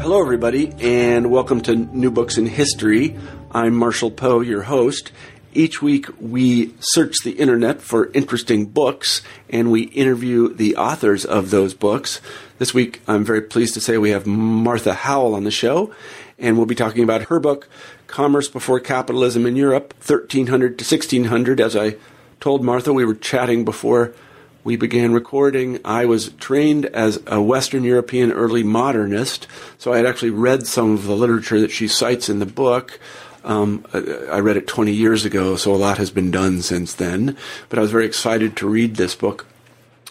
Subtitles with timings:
[0.00, 3.18] Hello, everybody, and welcome to New Books in History.
[3.52, 5.12] I'm Marshall Poe, your host.
[5.52, 11.50] Each week, we search the internet for interesting books and we interview the authors of
[11.50, 12.22] those books.
[12.58, 15.94] This week, I'm very pleased to say we have Martha Howell on the show,
[16.38, 17.68] and we'll be talking about her book,
[18.06, 21.60] Commerce Before Capitalism in Europe, 1300 to 1600.
[21.60, 21.96] As I
[22.40, 24.14] told Martha, we were chatting before
[24.62, 29.46] we began recording, I was trained as a Western European early modernist,
[29.78, 33.00] so I had actually read some of the literature that she cites in the book.
[33.42, 37.36] Um, I read it 20 years ago, so a lot has been done since then.
[37.70, 39.46] But I was very excited to read this book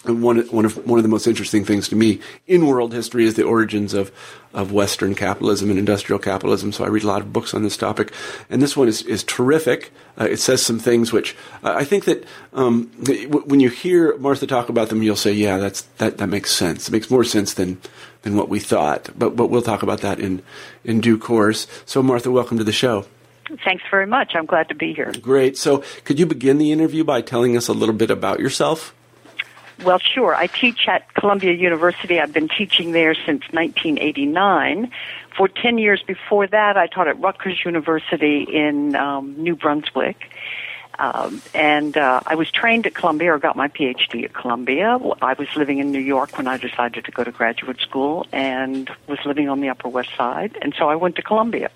[0.04, 3.24] and one one of one of the most interesting things to me in world history
[3.24, 4.10] is the origins of
[4.52, 6.72] of Western capitalism and industrial capitalism.
[6.72, 8.12] So I read a lot of books on this topic,
[8.48, 9.92] and this one is is terrific.
[10.18, 12.86] Uh, it says some things which uh, I think that um,
[13.28, 16.88] when you hear Martha talk about them, you'll say, "Yeah, that's that that makes sense.
[16.88, 17.78] It makes more sense than
[18.22, 20.42] than what we thought." But but we'll talk about that in
[20.84, 21.66] in due course.
[21.84, 23.04] So Martha, welcome to the show.
[23.64, 24.32] Thanks very much.
[24.34, 25.12] I'm glad to be here.
[25.20, 25.58] Great.
[25.58, 28.94] So could you begin the interview by telling us a little bit about yourself?
[29.82, 30.34] Well, sure.
[30.34, 32.20] I teach at Columbia University.
[32.20, 34.90] I've been teaching there since 1989.
[35.36, 40.30] For 10 years before that, I taught at Rutgers University in um, New Brunswick.
[40.98, 44.98] Um, and uh, I was trained at Columbia or got my PhD at Columbia.
[45.22, 48.90] I was living in New York when I decided to go to graduate school and
[49.06, 50.58] was living on the Upper West Side.
[50.60, 51.70] And so I went to Columbia.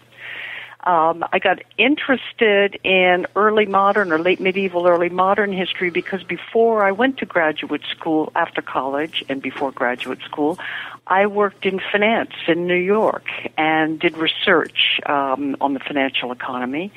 [0.84, 6.84] Um, I got interested in early modern or late medieval, early modern history because before
[6.84, 10.58] I went to graduate school, after college and before graduate school,
[11.06, 13.26] I worked in finance in New York
[13.56, 16.92] and did research um, on the financial economy.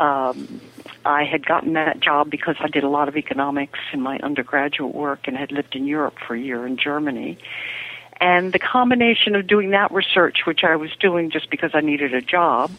[0.00, 0.62] Um,
[1.04, 4.94] I had gotten that job because I did a lot of economics in my undergraduate
[4.94, 7.36] work and had lived in Europe for a year in Germany.
[8.20, 12.14] And the combination of doing that research, which I was doing just because I needed
[12.14, 12.70] a job,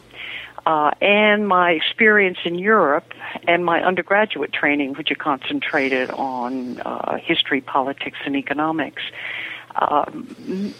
[0.65, 3.13] uh, and my experience in Europe
[3.47, 9.03] and my undergraduate training, which concentrated on uh, history, politics, and economics,
[9.75, 10.73] um,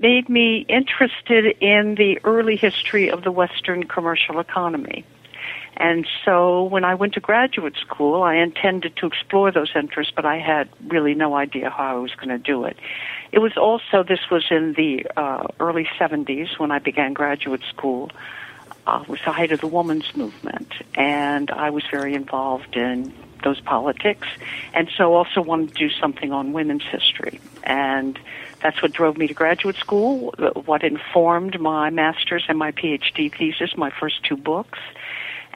[0.00, 5.04] made me interested in the early history of the Western commercial economy.
[5.76, 10.26] And so when I went to graduate school, I intended to explore those interests, but
[10.26, 12.76] I had really no idea how I was going to do it.
[13.32, 18.10] It was also, this was in the uh, early 70s when I began graduate school
[18.86, 23.12] uh, was the height of the women's movement, and I was very involved in
[23.44, 24.28] those politics,
[24.72, 28.18] and so also wanted to do something on women's history, and
[28.62, 30.34] that's what drove me to graduate school.
[30.64, 34.78] What informed my master's and my PhD thesis, my first two books,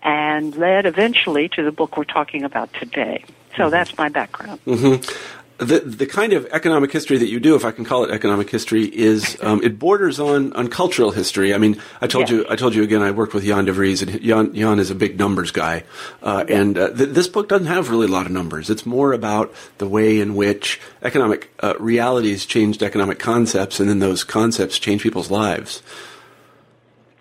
[0.03, 3.25] and led eventually to the book we're talking about today.
[3.57, 3.71] So mm-hmm.
[3.71, 4.61] that's my background.
[4.67, 8.11] Mm-hmm the the kind of economic history that you do, if I can call it
[8.11, 11.55] economic history, is um, it borders on, on cultural history.
[11.55, 13.03] I mean, I told you I told you again.
[13.03, 15.85] I worked with Jan de Vries, and Jan, Jan is a big numbers guy,
[16.23, 18.69] uh, and uh, th- this book doesn't have really a lot of numbers.
[18.69, 23.99] It's more about the way in which economic uh, realities changed economic concepts, and then
[23.99, 25.83] those concepts change people's lives.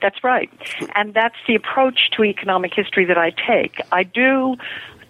[0.02, 0.52] That's right,
[0.94, 3.80] and that's the approach to economic history that I take.
[3.94, 4.58] I do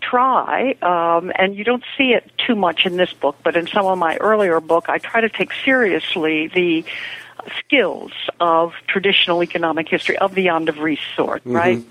[0.10, 3.86] try, um, and you don't see it too much in this book, but in some
[3.86, 6.86] of my earlier book, I try to take seriously the
[7.60, 11.56] skills of traditional economic history of the Jan de Vries sort, mm-hmm.
[11.56, 11.84] right?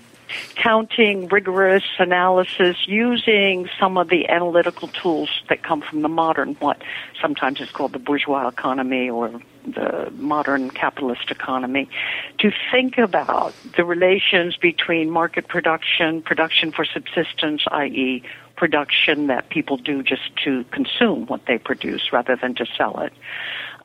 [0.55, 6.81] Counting, rigorous analysis, using some of the analytical tools that come from the modern, what
[7.21, 9.31] sometimes is called the bourgeois economy or
[9.65, 11.89] the modern capitalist economy,
[12.39, 18.23] to think about the relations between market production, production for subsistence, i.e.,
[18.55, 23.13] production that people do just to consume what they produce rather than to sell it.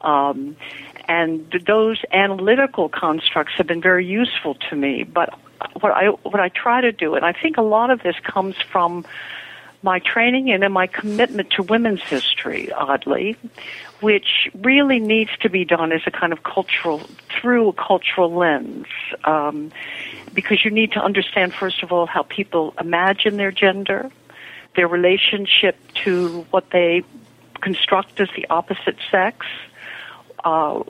[0.03, 0.57] Um,
[1.09, 5.35] and those analytical constructs have been very useful to me, but
[5.81, 8.57] what I what I try to do, and I think a lot of this comes
[8.57, 9.05] from
[9.83, 13.37] my training and in my commitment to women's history, oddly,
[14.01, 17.01] which really needs to be done as a kind of cultural
[17.41, 18.87] through a cultural lens,
[19.25, 19.73] um,
[20.35, 24.11] because you need to understand first of all how people imagine their gender,
[24.77, 27.03] their relationship to what they
[27.61, 29.47] construct as the opposite sex.
[30.45, 30.83] Uh,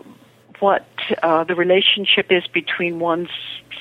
[0.60, 0.86] what
[1.22, 3.30] uh, the relationship is between one's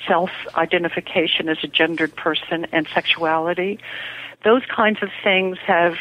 [0.07, 3.79] self identification as a gendered person and sexuality.
[4.43, 5.95] Those kinds of things have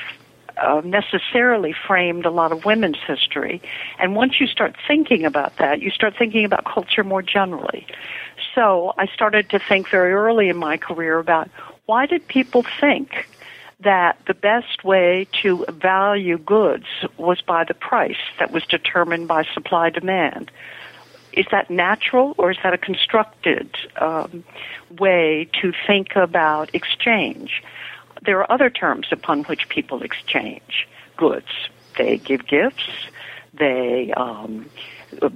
[0.57, 3.61] uh, necessarily framed a lot of women's history.
[3.99, 7.87] And once you start thinking about that, you start thinking about culture more generally.
[8.55, 11.49] So I started to think very early in my career about
[11.87, 13.29] why did people think
[13.81, 16.87] that the best way to value goods
[17.17, 20.51] was by the price that was determined by supply demand.
[21.33, 23.71] Is that natural or is that a constructed
[24.01, 24.43] um,
[24.99, 27.63] way to think about exchange?
[28.23, 31.47] There are other terms upon which people exchange goods.
[31.97, 32.89] They give gifts.
[33.55, 34.69] They um,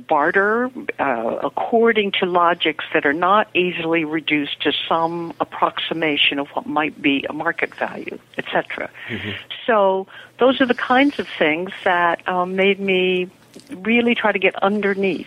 [0.08, 6.66] barter uh, according to logics that are not easily reduced to some approximation of what
[6.66, 8.90] might be a market value, etc.
[9.08, 9.30] Mm-hmm.
[9.66, 10.06] So
[10.38, 13.30] those are the kinds of things that um, made me
[13.70, 15.26] really try to get underneath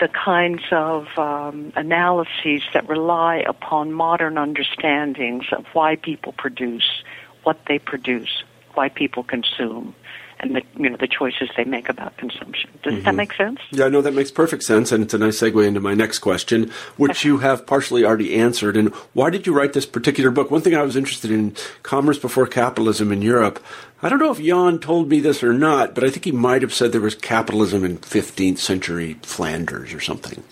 [0.00, 7.02] the kinds of um, analyses that rely upon modern understandings of why people produce,
[7.44, 8.42] what they produce,
[8.74, 9.94] why people consume,
[10.42, 12.70] and the you know the choices they make about consumption.
[12.82, 13.04] Does mm-hmm.
[13.04, 13.60] that make sense?
[13.70, 16.70] Yeah, no, that makes perfect sense, and it's a nice segue into my next question,
[16.96, 18.76] which you have partially already answered.
[18.76, 20.50] And why did you write this particular book?
[20.50, 23.62] One thing I was interested in: commerce before capitalism in Europe.
[24.04, 26.62] I don't know if Jan told me this or not, but I think he might
[26.62, 30.42] have said there was capitalism in 15th century Flanders or something.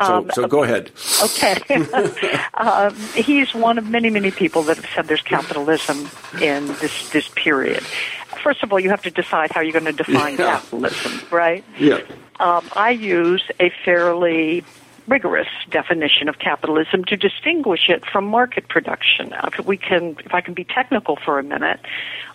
[0.00, 0.90] So, um, so go ahead.
[1.22, 1.60] Okay.
[2.54, 6.08] um, he's one of many, many people that have said there's capitalism
[6.40, 7.84] in this this period
[8.38, 10.60] first of all, you have to decide how you're going to define yeah.
[10.60, 11.64] capitalism, right?
[11.78, 12.00] Yeah.
[12.40, 14.64] Um, I use a fairly
[15.08, 19.32] rigorous definition of capitalism to distinguish it from market production.
[19.44, 21.80] If we can, if I can be technical for a minute,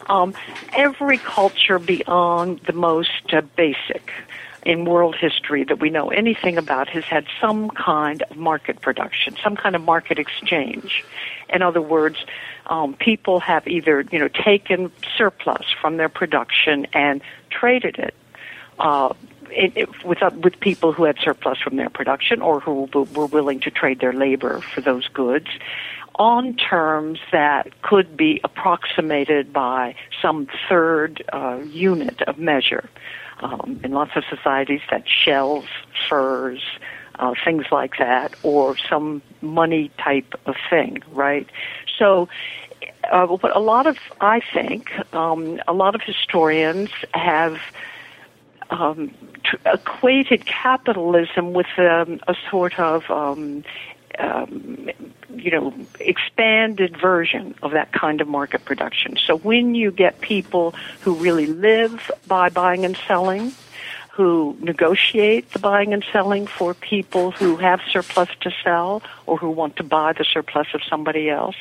[0.10, 0.34] um,
[0.74, 4.12] every culture beyond the most uh, basic
[4.66, 9.36] in world history that we know anything about has had some kind of market production,
[9.44, 11.04] some kind of market exchange.
[11.50, 12.18] In other words,
[12.68, 18.16] um, people have either you know taken surplus from their production and traded it.
[18.80, 19.14] Uh,
[19.52, 23.28] it, it, with uh, with people who had surplus from their production or who were
[23.28, 25.48] willing to trade their labor for those goods
[26.16, 32.90] on terms that could be approximated by some third uh, unit of measure.
[33.40, 35.66] Um, in lots of societies, that shells,
[36.08, 36.62] furs,
[37.20, 41.48] uh, things like that, or some money type of thing, right?
[42.04, 42.28] So,
[43.10, 47.58] uh, what a lot of, I think, um, a lot of historians have
[48.70, 49.14] um,
[49.66, 53.64] equated capitalism with um, a sort of um,
[54.20, 54.90] um,
[55.34, 59.16] you know, expanded version of that kind of market production.
[59.26, 63.54] So when you get people who really live by buying and selling,
[64.14, 69.50] who negotiate the buying and selling for people who have surplus to sell or who
[69.50, 71.56] want to buy the surplus of somebody else,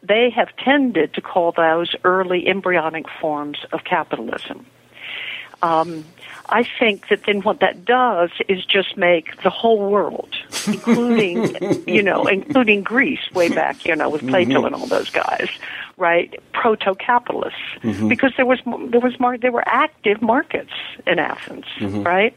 [0.00, 4.64] they have tended to call those early embryonic forms of capitalism.
[5.62, 6.04] Um,
[6.48, 10.34] I think that then what that does is just make the whole world,
[10.66, 11.56] including,
[11.86, 14.66] you know, including Greece way back, you know, with Plato mm-hmm.
[14.66, 15.48] and all those guys,
[15.96, 16.34] right?
[16.52, 18.08] Proto-capitalists, mm-hmm.
[18.08, 18.58] because there was
[18.90, 20.72] there was mar- there were active markets
[21.06, 22.02] in Athens, mm-hmm.
[22.02, 22.36] right?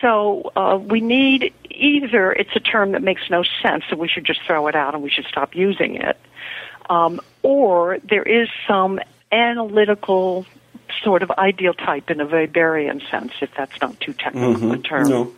[0.00, 4.24] So uh, we need either it's a term that makes no sense, so we should
[4.24, 6.18] just throw it out and we should stop using it,
[6.90, 9.00] um, or there is some
[9.32, 10.46] analytical
[11.02, 14.70] sort of ideal type in a Weberian sense, if that's not too technical mm-hmm.
[14.72, 15.32] a term, no.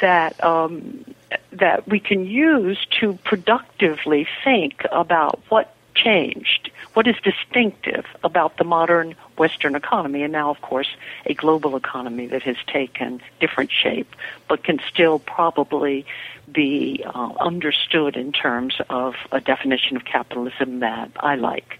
[0.00, 1.04] that um,
[1.52, 8.64] that we can use to productively think about what changed, what is distinctive about the
[8.64, 10.88] modern Western economy, and now, of course,
[11.26, 14.14] a global economy that has taken different shape,
[14.48, 16.04] but can still probably
[16.50, 21.78] be uh, understood in terms of a definition of capitalism that I like.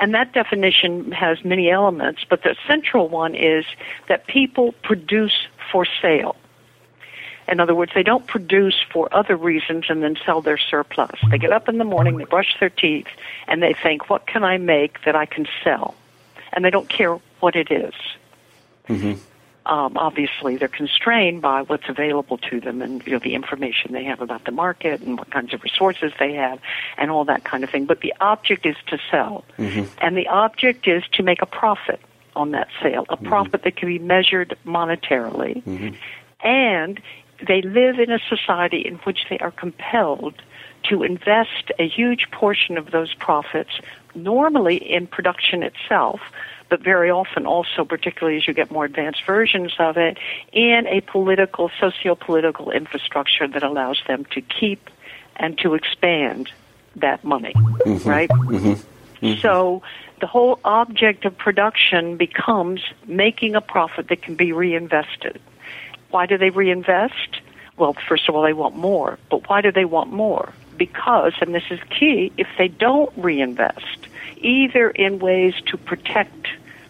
[0.00, 3.64] And that definition has many elements, but the central one is
[4.08, 6.36] that people produce for sale.
[7.48, 11.18] In other words, they don't produce for other reasons and then sell their surplus.
[11.30, 13.06] They get up in the morning, they brush their teeth,
[13.46, 15.94] and they think, what can I make that I can sell?
[16.52, 17.94] And they don't care what it is.
[18.88, 19.18] Mm-hmm
[19.68, 24.04] um, obviously they're constrained by what's available to them and you know the information they
[24.04, 26.58] have about the market and what kinds of resources they have
[26.96, 27.84] and all that kind of thing.
[27.84, 29.84] But the object is to sell, mm-hmm.
[30.00, 32.00] and the object is to make a profit
[32.34, 33.26] on that sale, a mm-hmm.
[33.26, 35.94] profit that can be measured monetarily, mm-hmm.
[36.46, 37.00] and
[37.46, 40.34] they live in a society in which they are compelled
[40.84, 43.80] to invest a huge portion of those profits
[44.14, 46.20] normally in production itself,
[46.68, 50.18] but very often also, particularly as you get more advanced versions of it,
[50.52, 54.90] in a political, socio-political infrastructure that allows them to keep
[55.36, 56.50] and to expand
[56.96, 58.08] that money, mm-hmm.
[58.08, 58.28] right?
[58.28, 59.26] Mm-hmm.
[59.26, 59.40] Mm-hmm.
[59.40, 59.82] So
[60.20, 65.40] the whole object of production becomes making a profit that can be reinvested.
[66.10, 67.40] Why do they reinvest?
[67.76, 69.18] Well, first of all, they want more.
[69.30, 70.52] But why do they want more?
[70.76, 74.08] Because, and this is key, if they don't reinvest,
[74.44, 76.48] either in ways to protect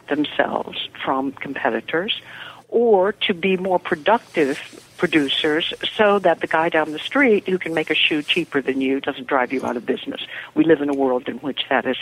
[0.08, 2.20] themselves from competitors
[2.68, 4.58] or to be more productive
[4.98, 8.80] producers so that the guy down the street who can make a shoe cheaper than
[8.80, 10.20] you doesn't drive you out of business.
[10.54, 11.96] We live in a world in which that is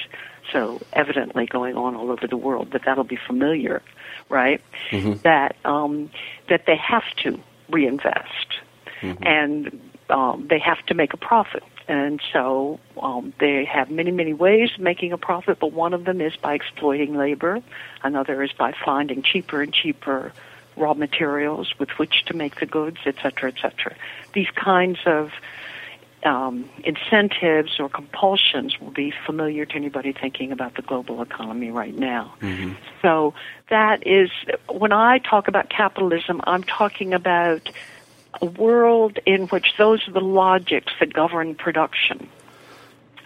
[0.50, 3.83] so evidently going on all over the world that that'll be familiar,
[4.29, 4.61] right?
[4.91, 5.21] Mm-hmm.
[5.23, 6.11] That um,
[6.49, 7.38] that they have to
[7.69, 8.61] reinvest
[9.03, 9.23] mm-hmm.
[9.23, 11.62] and um, they have to make a profit.
[11.88, 16.05] And so um, they have many, many ways of making a profit, but one of
[16.05, 17.62] them is by exploiting labor.
[18.02, 20.33] Another is by finding cheaper and cheaper
[20.76, 23.95] raw materials with which to make the goods, et cetera, et cetera.
[24.33, 25.31] These kinds of
[26.25, 31.95] um, incentives or compulsions will be familiar to anybody thinking about the global economy right
[31.95, 32.35] now.
[32.40, 32.73] Mm-hmm.
[33.00, 33.33] So
[33.71, 34.31] that is,
[34.69, 37.71] when I talk about capitalism, I'm talking about
[38.40, 42.28] a world in which those are the logics that govern production.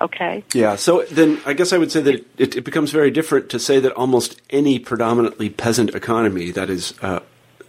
[0.01, 0.45] Okay.
[0.55, 0.77] Yeah.
[0.77, 3.81] So then, I guess I would say that it, it becomes very different to say
[3.81, 7.21] that almost any predominantly peasant economy that is uh,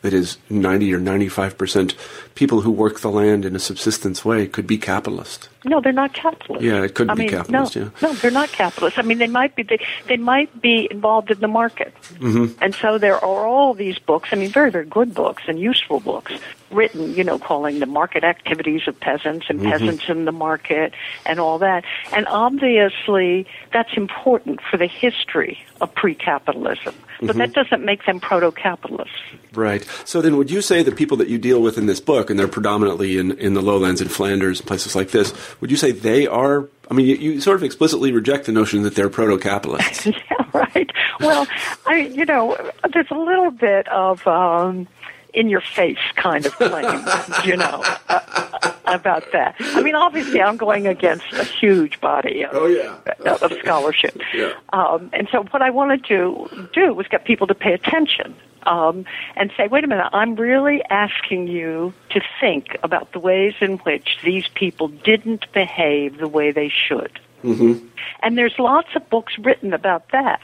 [0.01, 1.95] that is 90 or 95 percent
[2.33, 5.49] people who work the land in a subsistence way could be capitalist.
[5.63, 6.63] No, they're not capitalist.
[6.63, 7.75] Yeah, it could I be mean, capitalist.
[7.75, 7.89] No, yeah.
[8.01, 8.97] no, they're not capitalist.
[8.97, 9.61] I mean, they might be.
[9.61, 12.57] They, they might be involved in the market, mm-hmm.
[12.63, 14.29] and so there are all these books.
[14.31, 16.33] I mean, very, very good books and useful books
[16.71, 17.13] written.
[17.13, 19.69] You know, calling the market activities of peasants and mm-hmm.
[19.69, 20.93] peasants in the market
[21.27, 21.83] and all that.
[22.11, 26.95] And obviously, that's important for the history of pre-capitalism.
[27.19, 27.37] But mm-hmm.
[27.37, 29.13] that doesn't make them proto-capitalists.
[29.53, 29.85] Right.
[30.05, 32.39] So then, would you say the people that you deal with in this book, and
[32.39, 35.91] they're predominantly in, in the lowlands in Flanders and places like this, would you say
[35.91, 36.69] they are?
[36.89, 40.05] I mean, you, you sort of explicitly reject the notion that they're proto-capitalists.
[40.05, 40.13] yeah,
[40.53, 40.89] right.
[41.19, 41.47] Well,
[41.85, 42.57] I, you know,
[42.93, 44.25] there's a little bit of.
[44.27, 44.87] Um,
[45.33, 47.05] in your face kind of claim,
[47.45, 49.55] you know, uh, about that.
[49.59, 52.97] I mean, obviously, I'm going against a huge body of, oh, yeah.
[53.41, 54.19] of scholarship.
[54.33, 54.53] yeah.
[54.73, 59.05] Um, and so, what I wanted to do was get people to pay attention um,
[59.35, 63.77] and say, wait a minute, I'm really asking you to think about the ways in
[63.79, 67.19] which these people didn't behave the way they should.
[67.43, 67.87] Mm-hmm.
[68.21, 70.41] And there's lots of books written about that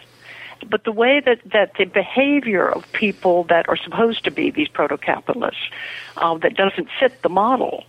[0.70, 4.68] but the way that, that the behavior of people that are supposed to be these
[4.68, 5.70] proto-capitalists
[6.18, 7.84] uh, that doesn't fit the model,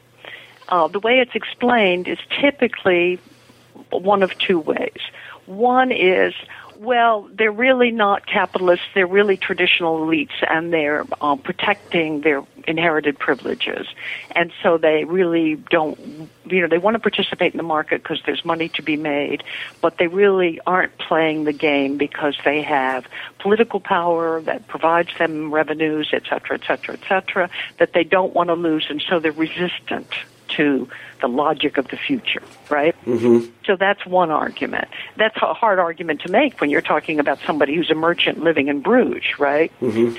[0.69, 3.19] uh, the way it's explained is typically
[3.91, 5.01] one of two ways.
[5.47, 6.35] One is
[6.79, 8.87] well, they're really not capitalists.
[8.95, 13.89] They're really traditional elites, and they're uh, protecting their inherited privileges.
[14.37, 18.23] And so they really don't, you know, they want to participate in the market because
[18.27, 19.43] there's money to be made,
[19.81, 23.07] but they really aren't playing the game because they have
[23.41, 28.35] political power that provides them revenues, et cetera, et cetera, et cetera, that they don't
[28.35, 30.13] want to lose, and so they're resistant
[30.57, 30.89] to
[31.21, 32.95] the logic of the future, right?
[33.05, 33.51] Mm-hmm.
[33.65, 34.89] So that's one argument.
[35.17, 38.69] That's a hard argument to make when you're talking about somebody who's a merchant living
[38.69, 39.73] in Bruges, right?
[39.81, 40.17] Mm-hmm.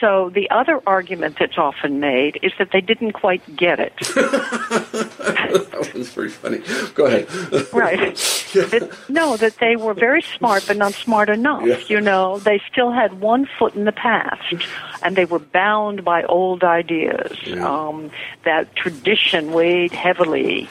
[0.00, 3.94] So the other argument that's often made is that they didn't quite get it.
[3.98, 6.62] that one's pretty funny.
[6.94, 7.28] Go ahead.
[7.74, 8.16] right.
[8.54, 11.66] That, no, that they were very smart, but not smart enough.
[11.66, 11.78] Yeah.
[11.88, 14.54] You know, they still had one foot in the past,
[15.02, 17.36] and they were bound by old ideas.
[17.44, 17.68] Yeah.
[17.68, 18.10] Um,
[18.44, 20.68] that tradition weighed heavily.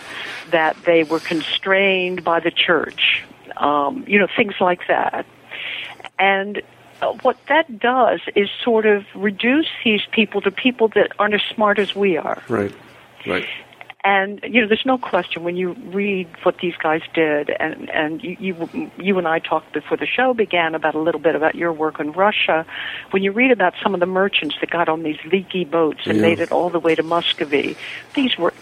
[0.50, 3.24] That they were constrained by the church.
[3.58, 5.28] Um, you know, things like that.
[6.18, 6.64] And
[7.22, 11.80] what that does is sort of reduce these people to people that aren't as smart
[11.80, 12.42] as we are.
[12.48, 12.74] Right.
[13.26, 13.48] Right.
[14.04, 18.24] And you know, there's no question when you read what these guys did, and and
[18.24, 21.56] you, you you and I talked before the show began about a little bit about
[21.56, 22.66] your work in Russia.
[23.12, 26.22] When you read about some of the merchants that got on these leaky boats and
[26.22, 27.76] made it all the way to Muscovy,
[28.14, 28.54] these were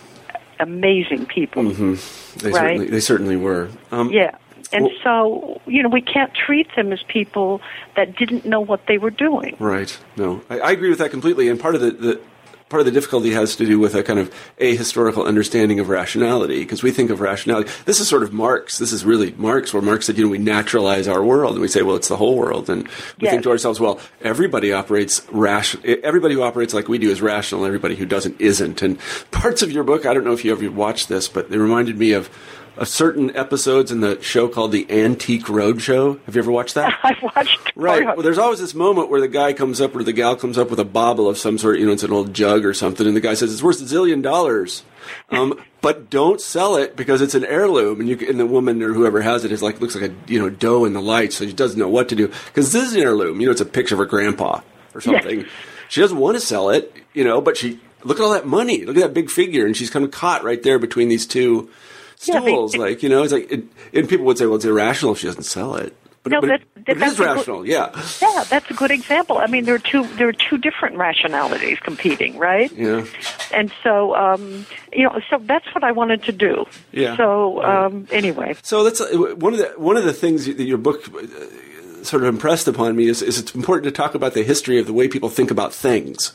[0.59, 1.65] amazing people.
[1.65, 2.39] Mm-hmm.
[2.39, 2.61] They right?
[2.61, 3.69] certainly they certainly were.
[3.91, 4.37] Um, yeah.
[4.71, 7.61] And well, so, you know, we can't treat them as people
[7.95, 9.55] that didn't know what they were doing.
[9.59, 9.97] Right.
[10.15, 11.49] No, I, I agree with that completely.
[11.49, 12.21] And part of the, the
[12.69, 16.59] part of the difficulty has to do with a kind of ahistorical understanding of rationality
[16.59, 17.69] because we think of rationality.
[17.85, 18.77] This is sort of Marx.
[18.77, 21.67] This is really Marx, where Marx said, you know, we naturalize our world and we
[21.67, 23.31] say, well, it's the whole world, and we yes.
[23.31, 25.83] think to ourselves, well, everybody operates rational.
[26.03, 27.65] Everybody who operates like we do is rational.
[27.65, 28.81] Everybody who doesn't isn't.
[28.81, 28.99] And
[29.31, 31.97] parts of your book, I don't know if you ever watched this, but they reminded
[31.97, 32.29] me of
[32.77, 36.23] of certain episodes in the show called the Antique Roadshow.
[36.25, 36.97] Have you ever watched that?
[37.03, 37.71] I've watched.
[37.75, 38.05] Right.
[38.05, 40.69] Well, there's always this moment where the guy comes up or the gal comes up
[40.69, 41.79] with a bauble of some sort.
[41.79, 43.85] You know, it's an old jug or something, and the guy says it's worth a
[43.85, 44.83] zillion dollars.
[45.29, 48.93] Um, but don't sell it because it's an heirloom, and you and the woman or
[48.93, 51.45] whoever has it is like looks like a you know dough in the light, so
[51.45, 53.39] she doesn't know what to do because this is an heirloom.
[53.39, 54.61] You know, it's a picture of her grandpa
[54.93, 55.41] or something.
[55.41, 55.49] Yes.
[55.89, 58.85] She doesn't want to sell it, you know, but she look at all that money,
[58.85, 61.69] look at that big figure, and she's kind of caught right there between these two
[62.17, 62.75] stools.
[62.75, 65.19] Yeah, like you know, it's like, it, and people would say, well, it's irrational if
[65.19, 65.95] she doesn't sell it.
[66.23, 67.89] But, no, but, that, but it is rational, good, yeah.
[68.21, 69.37] Yeah, that's a good example.
[69.37, 72.69] I mean, there are two there are two different rationalities competing, right?
[72.73, 73.05] Yeah.
[73.53, 76.65] And so, um, you know, so that's what I wanted to do.
[76.91, 77.15] Yeah.
[77.15, 78.57] So um, anyway.
[78.61, 82.23] So that's uh, one of the one of the things that your book uh, sort
[82.23, 84.93] of impressed upon me is, is it's important to talk about the history of the
[84.93, 86.33] way people think about things.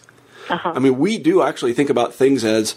[0.49, 0.73] Uh-huh.
[0.75, 2.77] I mean, we do actually think about things as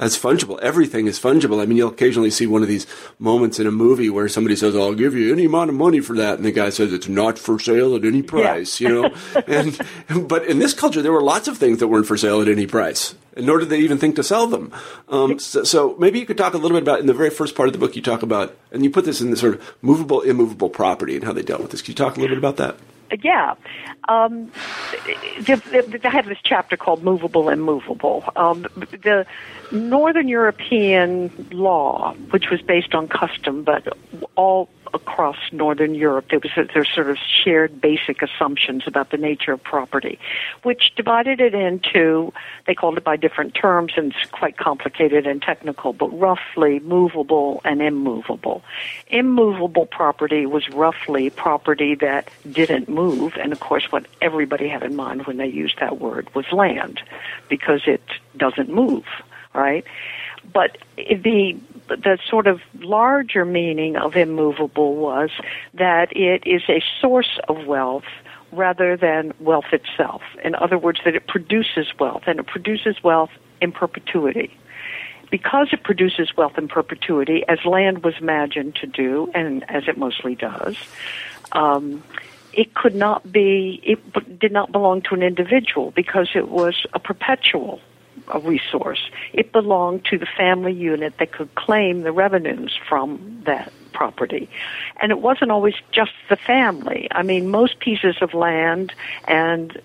[0.00, 0.58] as fungible.
[0.60, 1.62] Everything is fungible.
[1.62, 2.86] I mean, you'll occasionally see one of these
[3.18, 6.16] moments in a movie where somebody says, "I'll give you any amount of money for
[6.16, 8.88] that," and the guy says, "It's not for sale at any price." Yeah.
[8.88, 9.14] You know,
[9.46, 12.48] and but in this culture, there were lots of things that weren't for sale at
[12.48, 14.72] any price, nor did they even think to sell them.
[15.08, 17.54] Um, so, so, maybe you could talk a little bit about in the very first
[17.54, 19.76] part of the book, you talk about, and you put this in the sort of
[19.82, 21.82] movable, immovable property and how they dealt with this.
[21.82, 22.76] Can you talk a little bit about that?
[23.22, 23.54] Yeah.
[24.08, 24.50] Um,
[25.48, 28.24] I have this chapter called Movable and Movable.
[28.36, 29.26] Um, the
[29.72, 33.96] Northern European law, which was based on custom, but
[34.36, 39.52] all across Northern Europe, there was there's sort of shared basic assumptions about the nature
[39.52, 40.18] of property,
[40.62, 42.32] which divided it into
[42.66, 47.60] they called it by different terms, and it's quite complicated and technical, but roughly movable
[47.64, 48.62] and immovable.
[49.08, 54.96] Immovable property was roughly property that didn't move, and of course, what everybody had in
[54.96, 57.00] mind when they used that word was land,
[57.48, 58.02] because it
[58.36, 59.04] doesn't move
[59.52, 59.84] right?
[60.52, 61.58] But the
[61.96, 65.30] the sort of larger meaning of immovable was
[65.74, 68.04] that it is a source of wealth
[68.52, 70.22] rather than wealth itself.
[70.44, 73.30] In other words, that it produces wealth, and it produces wealth
[73.60, 74.56] in perpetuity.
[75.30, 79.96] Because it produces wealth in perpetuity, as land was imagined to do, and as it
[79.96, 80.76] mostly does,
[81.52, 82.02] um,
[82.52, 86.98] it could not be, it did not belong to an individual because it was a
[86.98, 87.80] perpetual
[88.32, 89.10] a resource.
[89.32, 94.48] It belonged to the family unit that could claim the revenues from that property.
[95.00, 97.08] And it wasn't always just the family.
[97.10, 98.92] I mean, most pieces of land
[99.26, 99.80] and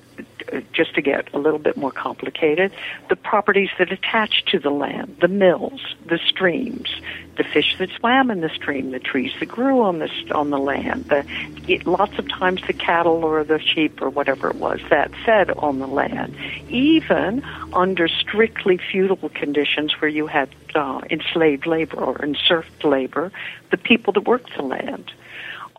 [0.74, 2.72] just to get a little bit more complicated,
[3.10, 6.90] the properties that attach to the land, the mills, the streams,
[7.38, 10.58] the fish that swam in the stream, the trees that grew on the on the
[10.58, 11.26] land, the
[11.68, 15.52] it, lots of times the cattle or the sheep or whatever it was that fed
[15.52, 16.36] on the land,
[16.70, 23.32] even under strictly feudal conditions where you had uh, enslaved labor or enserfed labor,
[23.72, 25.12] the people that worked the land,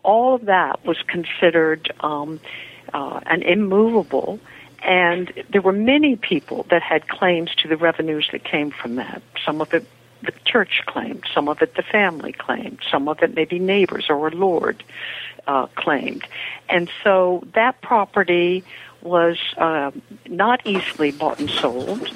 [0.03, 2.39] all of that was considered um,
[2.93, 4.39] uh, an immovable
[4.87, 9.21] and there were many people that had claims to the revenues that came from that.
[9.45, 9.85] Some of it
[10.23, 14.27] the church claimed, some of it the family claimed, some of it maybe neighbors or
[14.27, 14.83] a lord
[15.45, 16.25] uh, claimed.
[16.69, 18.63] And so that property
[19.01, 19.91] was uh,
[20.27, 22.09] not easily bought and sold.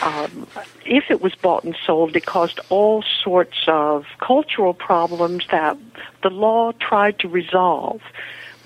[0.00, 0.46] Um,
[0.86, 5.76] if it was bought and sold, it caused all sorts of cultural problems that
[6.22, 8.00] the law tried to resolve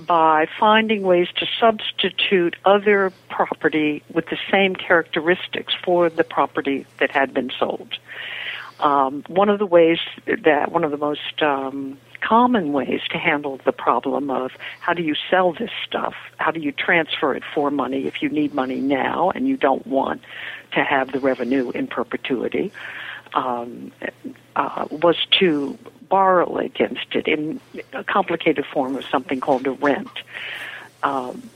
[0.07, 7.11] by finding ways to substitute other property with the same characteristics for the property that
[7.11, 7.95] had been sold.
[8.81, 13.61] Um, one of the ways that one of the most um, common ways to handle
[13.65, 16.15] the problem of how do you sell this stuff?
[16.39, 19.87] How do you transfer it for money if you need money now and you don't
[19.87, 20.23] want
[20.73, 22.73] to have the revenue in perpetuity?
[23.35, 23.93] Um,
[24.57, 25.79] uh, was to
[26.11, 27.61] borrow against it in
[27.95, 30.11] a complicated form of something called a rent.
[31.03, 31.49] Um,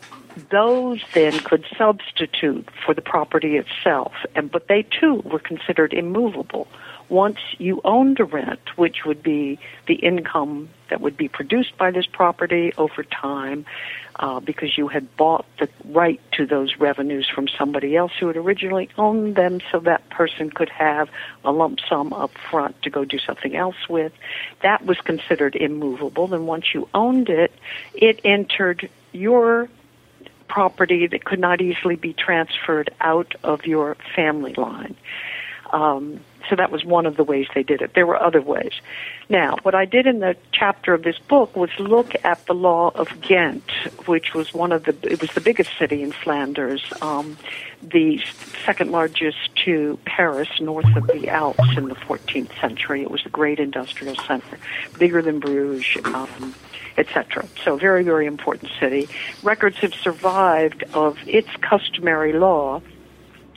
[0.50, 6.66] those then could substitute for the property itself, and but they too were considered immovable.
[7.08, 11.90] Once you owned a rent, which would be the income that would be produced by
[11.90, 13.66] this property over time,
[14.16, 18.36] uh, because you had bought the right to those revenues from somebody else who had
[18.36, 21.10] originally owned them, so that person could have
[21.44, 24.12] a lump sum up front to go do something else with.
[24.62, 27.52] That was considered immovable, and once you owned it,
[27.92, 29.68] it entered your
[30.48, 34.96] property that could not easily be transferred out of your family line.
[35.72, 37.94] Um, so that was one of the ways they did it.
[37.94, 38.72] There were other ways.
[39.28, 42.90] Now, what I did in the chapter of this book was look at the law
[42.94, 43.70] of Ghent,
[44.06, 47.36] which was one of the it was the biggest city in Flanders, um,
[47.82, 48.22] the
[48.64, 53.02] second largest to Paris, north of the Alps in the 14th century.
[53.02, 54.58] It was a great industrial center,
[54.98, 56.04] bigger than Bruges.
[56.04, 56.54] Um,
[56.96, 57.46] etc.
[57.64, 59.08] So very, very important city.
[59.42, 62.82] Records have survived of its customary law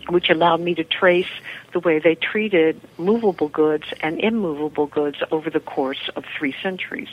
[0.10, 1.30] which allowed me to trace
[1.74, 7.10] the way they treated movable goods and immovable goods over the course of three centuries.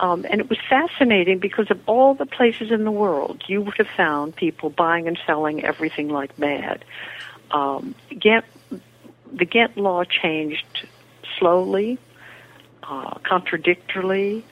[0.00, 3.76] Um, and it was fascinating because of all the places in the world, you would
[3.78, 6.84] have found people buying and selling everything like mad.
[7.50, 8.44] Um, Ghent,
[9.32, 10.86] the Ghent law changed
[11.38, 11.98] slowly,
[12.84, 14.44] uh, contradictorily,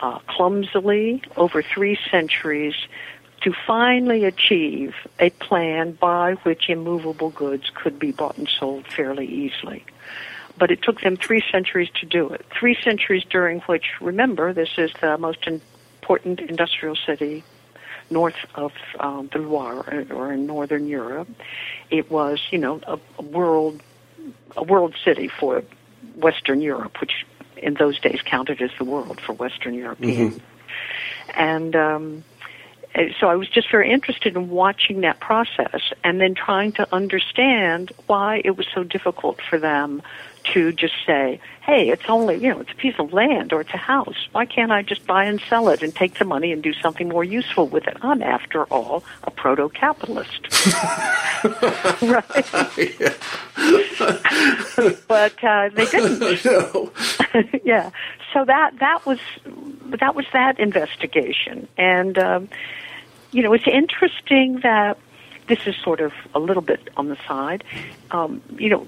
[0.00, 2.74] uh, clumsily over three centuries
[3.42, 9.26] to finally achieve a plan by which immovable goods could be bought and sold fairly
[9.26, 9.84] easily.
[10.58, 12.44] But it took them three centuries to do it.
[12.50, 17.42] Three centuries during which, remember, this is the most important industrial city
[18.10, 21.28] north of um, the Loire or in northern Europe.
[21.90, 23.82] It was, you know, a, a world
[24.56, 25.62] a world city for
[26.16, 27.24] Western Europe, which
[27.62, 30.34] in those days counted as the world for Western Europeans.
[30.34, 31.40] Mm-hmm.
[31.40, 32.24] And um,
[33.20, 37.92] so I was just very interested in watching that process and then trying to understand
[38.06, 40.02] why it was so difficult for them
[40.52, 43.72] to just say, hey, it's only, you know, it's a piece of land or it's
[43.72, 44.28] a house.
[44.32, 47.08] Why can't I just buy and sell it and take the money and do something
[47.08, 47.96] more useful with it?
[48.02, 50.48] I'm, after all, a proto-capitalist.
[52.02, 52.24] right?
[55.08, 56.44] but uh, they didn't.
[56.44, 56.92] no.
[57.64, 57.90] yeah.
[58.32, 59.18] So that, that was,
[60.00, 61.68] that was that investigation.
[61.76, 62.48] And, um,
[63.32, 64.98] you know, it's interesting that
[65.50, 67.64] this is sort of a little bit on the side.
[68.12, 68.86] Um, you know,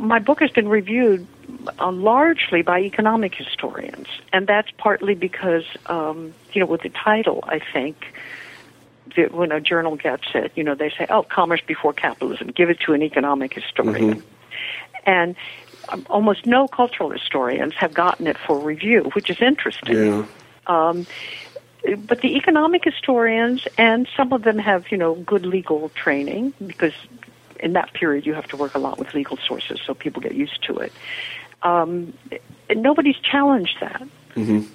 [0.00, 1.26] my book has been reviewed
[1.78, 7.44] uh, largely by economic historians, and that's partly because, um, you know, with the title,
[7.46, 7.96] I think.
[9.16, 12.68] That when a journal gets it, you know, they say, "Oh, commerce before capitalism." Give
[12.68, 15.10] it to an economic historian, mm-hmm.
[15.10, 15.34] and
[15.88, 19.96] um, almost no cultural historians have gotten it for review, which is interesting.
[19.96, 20.26] Yeah.
[20.66, 21.06] Um,
[22.06, 26.94] but the economic historians, and some of them have, you know, good legal training because
[27.60, 30.34] in that period you have to work a lot with legal sources, so people get
[30.34, 30.92] used to it.
[31.62, 32.12] Um,
[32.74, 34.02] nobody's challenged that.
[34.34, 34.72] Mm-hmm.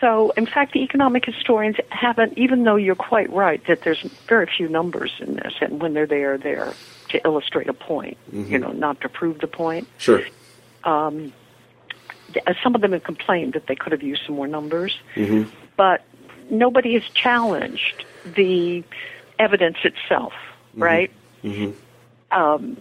[0.00, 4.46] So, in fact, the economic historians haven't, even though you're quite right that there's very
[4.46, 6.74] few numbers in this, and when they're there, they're
[7.08, 8.52] to illustrate a point, mm-hmm.
[8.52, 9.88] you know, not to prove the point.
[9.98, 10.22] Sure.
[10.84, 11.32] Um,
[12.62, 15.50] some of them have complained that they could have used some more numbers, mm-hmm.
[15.76, 16.04] but
[16.52, 18.84] nobody has challenged the
[19.38, 20.82] evidence itself, mm-hmm.
[20.82, 21.10] right?
[21.42, 21.72] Mm-hmm.
[22.30, 22.78] Um,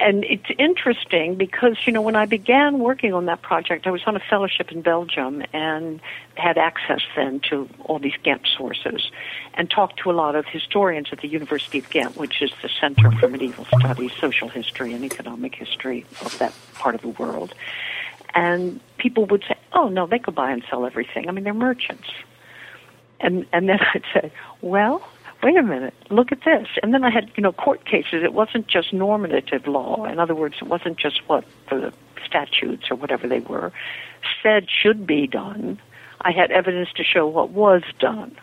[0.00, 4.00] and it's interesting because you know when I began working on that project, I was
[4.06, 6.00] on a fellowship in Belgium and
[6.36, 9.10] had access then to all these Ghent sources,
[9.54, 12.70] and talked to a lot of historians at the University of Ghent, which is the
[12.80, 17.54] Center for Medieval Studies, Social History, and Economic History of that part of the world.
[18.34, 21.28] And people would say, "Oh no, they could buy and sell everything.
[21.28, 22.08] I mean, they're merchants."
[23.20, 25.02] And and then I'd say, well,
[25.42, 26.68] wait a minute, look at this.
[26.82, 28.22] And then I had, you know, court cases.
[28.24, 30.04] It wasn't just normative law.
[30.06, 31.92] In other words, it wasn't just what the
[32.24, 33.72] statutes or whatever they were
[34.42, 35.78] said should be done.
[36.20, 38.36] I had evidence to show what was done.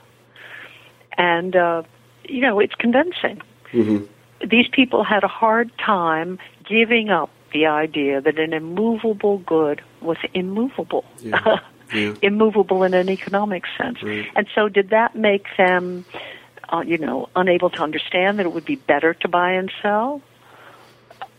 [1.17, 1.83] And, uh,
[2.29, 3.41] you know, it's convincing.
[3.73, 4.05] Mm-hmm.
[4.47, 10.17] These people had a hard time giving up the idea that an immovable good was
[10.33, 11.05] immovable.
[11.19, 11.59] Yeah.
[11.93, 12.13] yeah.
[12.21, 14.01] immovable in an economic sense.
[14.01, 14.27] Right.
[14.35, 16.05] And so, did that make them,
[16.69, 20.21] uh, you know, unable to understand that it would be better to buy and sell?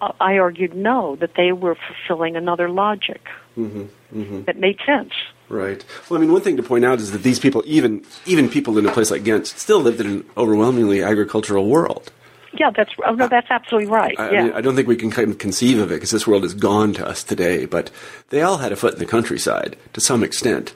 [0.01, 3.23] Uh, I argued no, that they were fulfilling another logic
[3.57, 3.85] mm-hmm.
[4.15, 4.43] Mm-hmm.
[4.43, 5.13] that made sense.
[5.49, 5.85] Right.
[6.09, 8.79] Well, I mean, one thing to point out is that these people, even even people
[8.79, 12.11] in a place like Ghent, still lived in an overwhelmingly agricultural world.
[12.55, 14.19] Yeah, that's oh no, that's absolutely right.
[14.19, 14.41] I, yeah.
[14.41, 16.45] I, mean, I don't think we can kind of conceive of it because this world
[16.45, 17.65] is gone to us today.
[17.67, 17.91] But
[18.31, 20.75] they all had a foot in the countryside to some extent.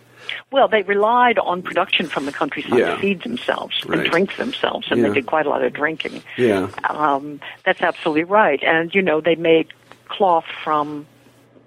[0.50, 2.94] Well, they relied on production from the countryside Yeah.
[2.94, 4.00] to feed themselves Right.
[4.00, 5.08] and drink themselves, and Yeah.
[5.08, 6.22] they did quite a lot of drinking.
[6.36, 6.68] Yeah.
[6.88, 8.62] Um, that's absolutely right.
[8.64, 9.68] And you know, they made
[10.08, 11.06] cloth from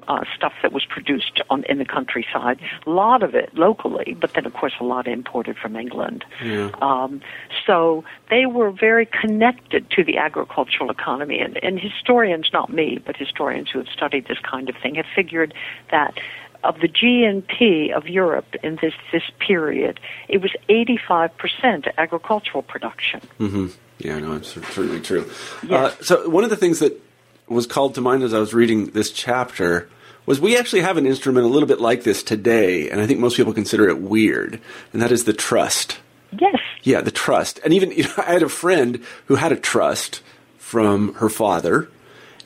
[0.10, 2.60] uh, stuff that was produced on in the countryside.
[2.86, 6.26] A lot of it locally, but then of course a lot imported from England.
[6.44, 6.72] Yeah.
[6.82, 7.22] Um,
[7.66, 13.16] so they were very connected to the agricultural economy, and, and historians, not me, but
[13.16, 15.54] historians who have studied this kind of thing, have figured
[15.92, 16.18] that
[16.64, 23.22] of the GNP of Europe in this this period, it was 85% agricultural production.
[23.40, 23.68] Mm-hmm.
[24.00, 25.30] Yeah, no, it's certainly true.
[25.64, 25.72] Yes.
[25.72, 27.02] Uh, so one of the things that
[27.48, 29.90] was called to mind as I was reading this chapter
[30.30, 33.20] was we actually have an instrument a little bit like this today, and I think
[33.20, 34.62] most people consider it weird,
[34.94, 35.98] and that is the trust.
[36.40, 36.60] Yes.
[36.84, 37.60] Yeah, the trust.
[37.66, 40.22] And even you know, I had a friend who had a trust
[40.60, 41.90] from her father,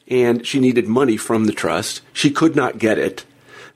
[0.07, 1.99] and she needed money from the trust.
[2.13, 3.25] She could not get it.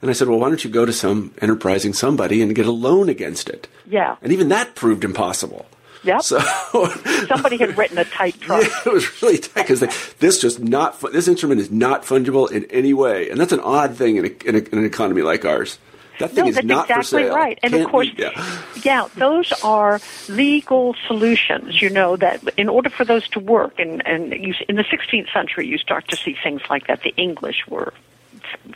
[0.01, 2.71] And I said, well, why don't you go to some enterprising somebody and get a
[2.71, 3.67] loan against it?
[3.85, 4.15] Yeah.
[4.21, 5.65] And even that proved impossible.
[6.03, 6.21] Yep.
[6.21, 6.39] So
[7.27, 8.69] somebody had written a tight trust.
[8.85, 9.79] Yeah, it was really tight because
[10.19, 13.95] this just not this instrument is not fungible in any way, and that's an odd
[13.95, 15.79] thing in, a, in, a, in an economy like ours.
[16.19, 17.35] That thing no, is that's not exactly for sale.
[17.35, 17.59] right.
[17.61, 18.61] And Can't of course, be, yeah.
[18.83, 21.79] yeah, those are legal solutions.
[21.79, 25.31] You know that in order for those to work, and and you, in the 16th
[25.31, 27.03] century, you start to see things like that.
[27.03, 27.93] The English were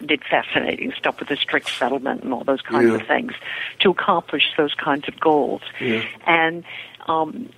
[0.05, 2.95] did fascinating stuff with the strict settlement and all those kinds Yeah.
[2.95, 3.34] of things
[3.79, 5.62] to accomplish those kinds of goals.
[5.79, 6.03] Yeah.
[6.27, 6.63] And
[7.07, 7.49] um,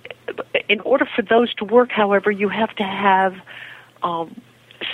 [0.68, 3.34] in order for those to work, however, you have to have
[4.02, 4.40] um,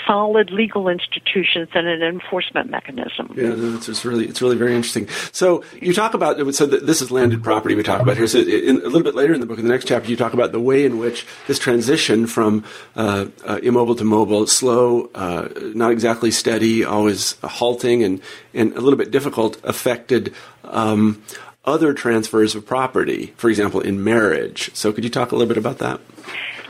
[0.06, 3.32] solid legal institutions and an enforcement mechanism.
[3.36, 5.08] Yeah, it's, it's really it's really very interesting.
[5.32, 8.26] So you talk about so this is landed property we talk about here.
[8.26, 10.32] So in, a little bit later in the book, in the next chapter, you talk
[10.32, 12.64] about the way in which this transition from
[12.96, 18.20] uh, uh, immobile to mobile, slow, uh, not exactly steady, always halting, and
[18.54, 20.34] and a little bit difficult, affected.
[20.64, 21.22] Um,
[21.64, 24.70] other transfers of property, for example, in marriage.
[24.74, 26.00] So, could you talk a little bit about that?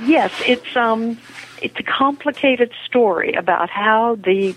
[0.03, 1.19] Yes, it's um,
[1.63, 4.55] it's a complicated story about how the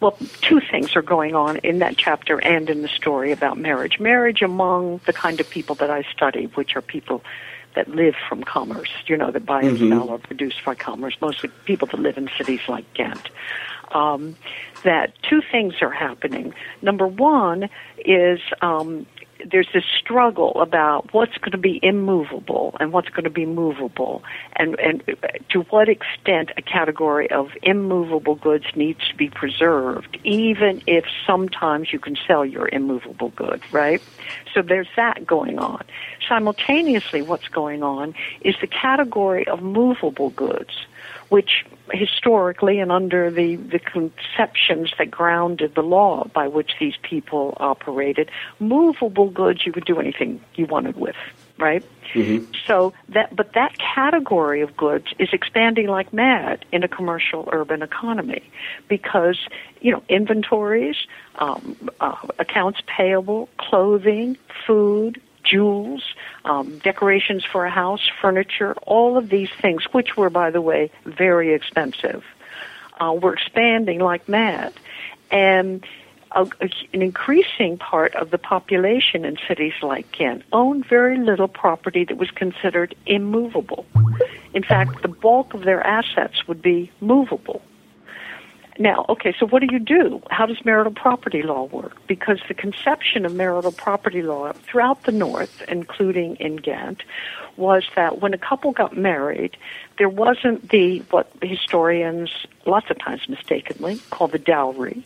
[0.00, 4.00] well, two things are going on in that chapter and in the story about marriage.
[4.00, 7.22] Marriage among the kind of people that I study, which are people
[7.74, 11.50] that live from commerce, you know, that buy and sell or produce for commerce, mostly
[11.64, 13.30] people that live in cities like Ghent.
[13.92, 14.36] Um,
[14.82, 16.54] that two things are happening.
[16.82, 19.06] Number one is um,
[19.50, 24.22] there's this struggle about what's going to be immovable and what's going to be movable,
[24.56, 25.02] and and
[25.50, 31.92] to what extent a category of immovable goods needs to be preserved, even if sometimes
[31.92, 34.02] you can sell your immovable good, right?
[34.54, 35.84] So there's that going on.
[36.28, 40.86] Simultaneously, what's going on is the category of movable goods
[41.30, 47.56] which historically and under the, the conceptions that grounded the law by which these people
[47.58, 51.16] operated, movable goods you could do anything you wanted with,
[51.58, 51.84] right?
[52.14, 52.52] Mm-hmm.
[52.66, 57.82] So that, but that category of goods is expanding like mad in a commercial urban
[57.82, 58.42] economy
[58.88, 59.38] because,
[59.80, 60.96] you know, inventories,
[61.36, 66.02] um, uh, accounts payable, clothing, food, jewels,
[66.44, 70.90] um, decorations for a house, furniture, all of these things, which were, by the way,
[71.04, 72.24] very expensive,
[73.00, 74.72] uh, were expanding like mad.
[75.30, 75.84] And
[76.32, 76.42] a,
[76.92, 82.16] an increasing part of the population in cities like Ghent owned very little property that
[82.16, 83.86] was considered immovable.
[84.54, 87.62] In fact, the bulk of their assets would be movable.
[88.80, 90.22] Now, okay, so what do you do?
[90.30, 91.98] How does marital property law work?
[92.06, 97.02] Because the conception of marital property law throughout the North, including in Ghent,
[97.58, 99.58] was that when a couple got married,
[99.98, 105.04] there wasn't the, what historians, lots of times mistakenly, call the dowry,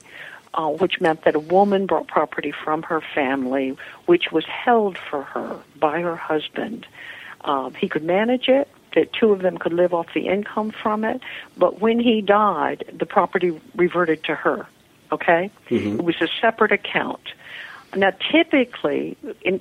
[0.54, 5.24] uh, which meant that a woman brought property from her family, which was held for
[5.24, 6.86] her by her husband.
[7.40, 11.04] Um, he could manage it, the two of them could live off the income from
[11.04, 11.20] it.
[11.56, 14.66] But when he died, the property reverted to her.
[15.12, 15.98] Okay, Mhm.
[15.98, 17.34] it was a separate account.
[17.94, 19.60] Now, typically, in,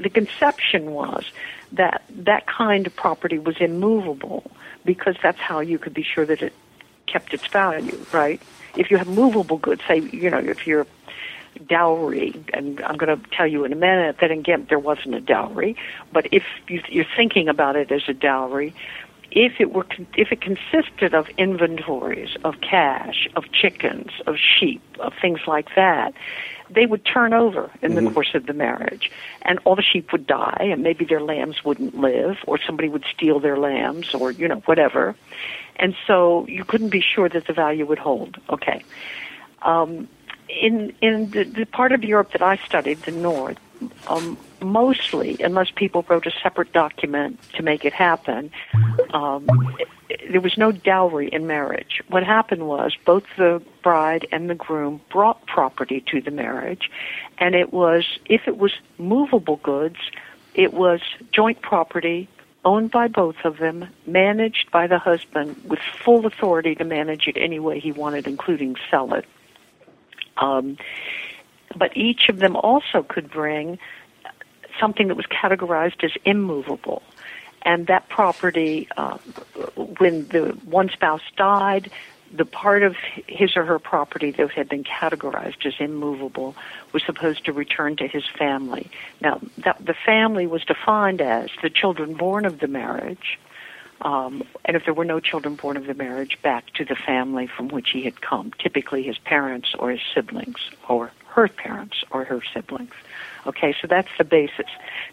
[0.00, 1.30] the conception was
[1.72, 4.50] that that kind of property was immovable
[4.84, 6.52] because that's how you could be sure that it
[7.06, 8.40] kept its value, right?
[8.76, 10.86] If you have movable goods, say, you know, if you're
[11.66, 15.14] dowry, and I'm going to tell you in a minute that in Ghent there wasn't
[15.14, 15.76] a dowry,
[16.12, 18.74] but if you, you're thinking about it as a dowry,
[19.30, 19.86] if it were
[20.16, 26.12] if it consisted of inventories of cash, of chickens, of sheep, of things like that,
[26.68, 29.10] they would turn over in the course of the marriage,
[29.42, 33.04] and all the sheep would die, and maybe their lambs wouldn't live, or somebody would
[33.14, 35.14] steal their lambs, or you know whatever,
[35.76, 38.36] and so you couldn't be sure that the value would hold.
[38.50, 38.84] Okay.
[39.62, 40.08] Um,
[40.60, 43.58] in in the, the part of Europe that I studied, the North,
[44.06, 48.50] um, mostly, unless people wrote a separate document to make it happen,
[49.12, 49.46] um,
[50.30, 52.02] there was no dowry in marriage.
[52.08, 56.90] What happened was both the bride and the groom brought property to the marriage,
[57.38, 59.98] and it was if it was movable goods,
[60.54, 61.00] it was
[61.32, 62.28] joint property
[62.64, 67.36] owned by both of them, managed by the husband with full authority to manage it
[67.36, 69.24] any way he wanted, including sell it.
[70.36, 70.78] Um,
[71.76, 73.78] but each of them also could bring
[74.80, 77.02] something that was categorized as immovable.
[77.62, 79.18] And that property, uh,
[79.76, 81.90] when the one spouse died,
[82.32, 86.56] the part of his or her property that had been categorized as immovable
[86.92, 88.90] was supposed to return to his family.
[89.20, 93.38] Now, that, the family was defined as the children born of the marriage,
[94.02, 97.46] um, and if there were no children born of the marriage, back to the family
[97.46, 102.24] from which he had come, typically his parents or his siblings, or her parents or
[102.24, 102.92] her siblings.
[103.46, 104.66] Okay, so that's the basis.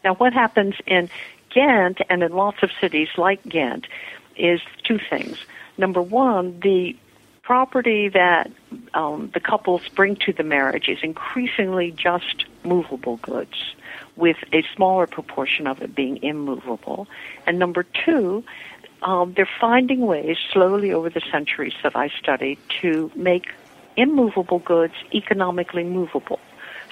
[0.04, 1.10] Now, what happens in
[1.50, 3.88] Ghent and in lots of cities like Ghent
[4.36, 5.38] is two things.
[5.78, 6.96] Number one, the
[7.42, 8.52] property that
[8.94, 13.74] um, the couples bring to the marriage is increasingly just movable goods,
[14.16, 17.08] with a smaller proportion of it being immovable.
[17.48, 18.44] And number two,
[19.02, 23.48] um, they're finding ways slowly over the centuries that I studied to make
[23.96, 26.40] immovable goods economically movable.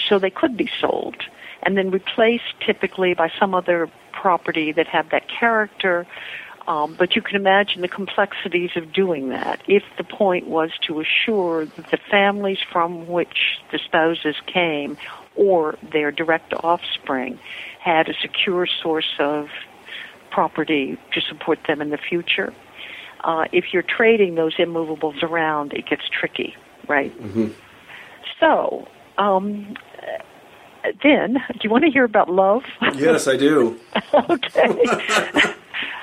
[0.07, 1.15] So they could be sold
[1.63, 6.07] and then replaced typically by some other property that had that character
[6.67, 10.99] um, but you can imagine the complexities of doing that if the point was to
[10.99, 14.97] assure that the families from which the spouses came
[15.35, 17.39] or their direct offspring
[17.79, 19.47] had a secure source of
[20.31, 22.53] property to support them in the future.
[23.23, 26.55] Uh, if you're trading those immovables around, it gets tricky,
[26.87, 27.15] right?
[27.21, 27.47] Mm-hmm.
[28.39, 28.87] So,
[29.17, 29.75] um,
[31.03, 32.63] then, do you want to hear about love?
[32.95, 33.79] Yes, I do.
[34.13, 34.67] okay.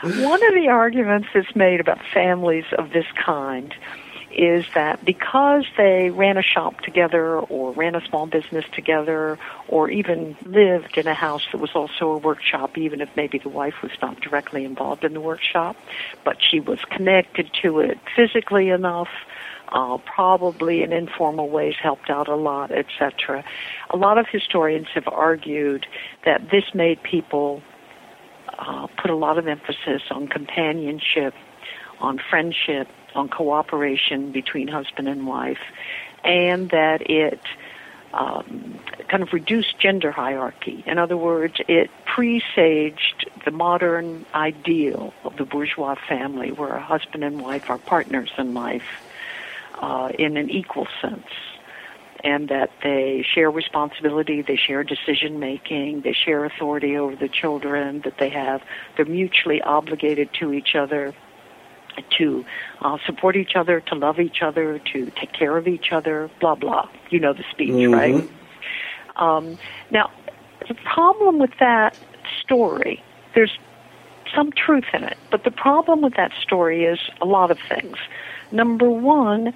[0.02, 3.74] One of the arguments that's made about families of this kind
[4.36, 9.90] is that because they ran a shop together or ran a small business together or
[9.90, 13.74] even lived in a house that was also a workshop, even if maybe the wife
[13.82, 15.76] was not directly involved in the workshop,
[16.24, 19.08] but she was connected to it physically enough,
[19.72, 23.44] uh, probably in informal ways helped out a lot, etc.
[23.90, 25.86] A lot of historians have argued
[26.24, 27.62] that this made people
[28.58, 31.34] uh, put a lot of emphasis on companionship,
[32.00, 35.58] on friendship, on cooperation between husband and wife,
[36.24, 37.40] and that it
[38.12, 40.84] um, kind of reduced gender hierarchy.
[40.86, 47.24] In other words, it presaged the modern ideal of the bourgeois family, where a husband
[47.24, 48.82] and wife are partners in life
[49.80, 51.26] uh, in an equal sense
[52.24, 58.00] and that they share responsibility, they share decision making, they share authority over the children
[58.04, 58.62] that they have.
[58.96, 61.14] They're mutually obligated to each other
[62.18, 62.44] to
[62.80, 66.54] uh, support each other, to love each other, to take care of each other, blah,
[66.54, 66.88] blah.
[67.10, 67.92] You know the speech, mm-hmm.
[67.92, 68.30] right?
[69.16, 69.58] Um,
[69.90, 70.10] now,
[70.68, 71.96] the problem with that
[72.42, 73.02] story,
[73.34, 73.56] there's
[74.34, 77.96] some truth in it, but the problem with that story is a lot of things.
[78.50, 79.54] Number one,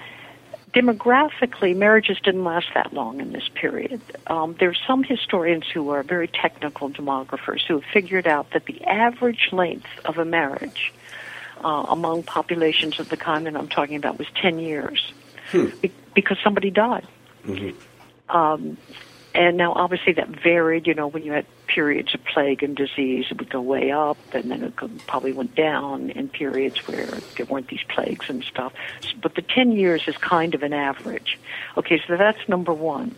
[0.72, 4.00] demographically, marriages didn't last that long in this period.
[4.26, 8.82] Um, there's some historians who are very technical demographers who have figured out that the
[8.84, 10.92] average length of a marriage
[11.64, 15.12] uh, among populations of the kind that I'm talking about was 10 years
[15.50, 15.66] hmm.
[15.80, 17.06] be- because somebody died.
[17.44, 18.36] Mm-hmm.
[18.36, 18.76] Um,
[19.34, 20.86] and now, obviously, that varied.
[20.86, 24.16] You know, when you had periods of plague and disease, it would go way up,
[24.32, 24.74] and then it
[25.06, 28.72] probably went down in periods where there weren't these plagues and stuff.
[29.20, 31.38] But the 10 years is kind of an average.
[31.76, 33.14] Okay, so that's number one.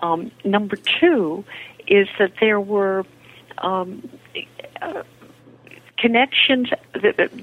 [0.00, 1.44] Um, number two
[1.86, 3.06] is that there were
[3.58, 4.08] um,
[4.82, 5.02] uh,
[5.98, 6.68] connections,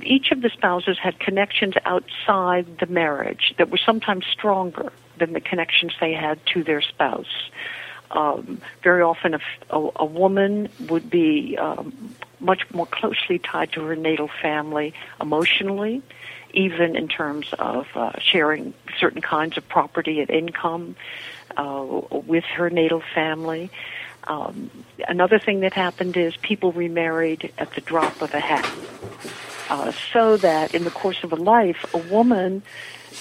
[0.04, 5.42] each of the spouses had connections outside the marriage that were sometimes stronger than the
[5.42, 7.50] connections they had to their spouse.
[8.12, 9.40] Um, very often, a,
[9.72, 16.02] a, a, woman would be um, much more closely tied to her natal family emotionally,
[16.54, 20.96] even in terms of uh, sharing certain kinds of property and income
[21.58, 21.84] uh,
[22.26, 23.70] with her natal family.
[24.28, 24.72] Um,
[25.08, 28.70] another thing that happened is people remarried at the drop of a hat.
[29.70, 32.62] Uh, so that in the course of a life, a woman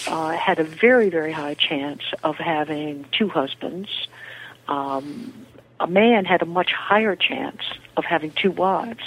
[0.06, 3.88] uh, had a very, very high chance of having two husbands
[4.68, 5.46] um,
[5.80, 7.62] a man had a much higher chance
[7.96, 9.04] of having two wives.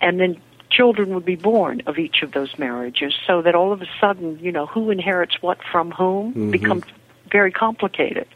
[0.00, 3.82] And then children would be born of each of those marriages, so that all of
[3.82, 6.50] a sudden, you know, who inherits what from whom mm-hmm.
[6.50, 6.84] becomes
[7.30, 8.26] very complicated.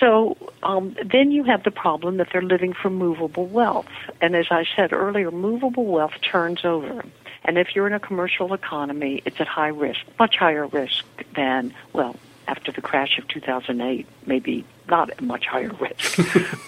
[0.00, 3.86] So um, then you have the problem that they're living from movable wealth.
[4.20, 7.04] And as I said earlier, movable wealth turns over.
[7.44, 11.04] And if you're in a commercial economy, it's at high risk, much higher risk
[11.34, 16.18] than, well, after the crash of 2008, maybe not at much higher risk,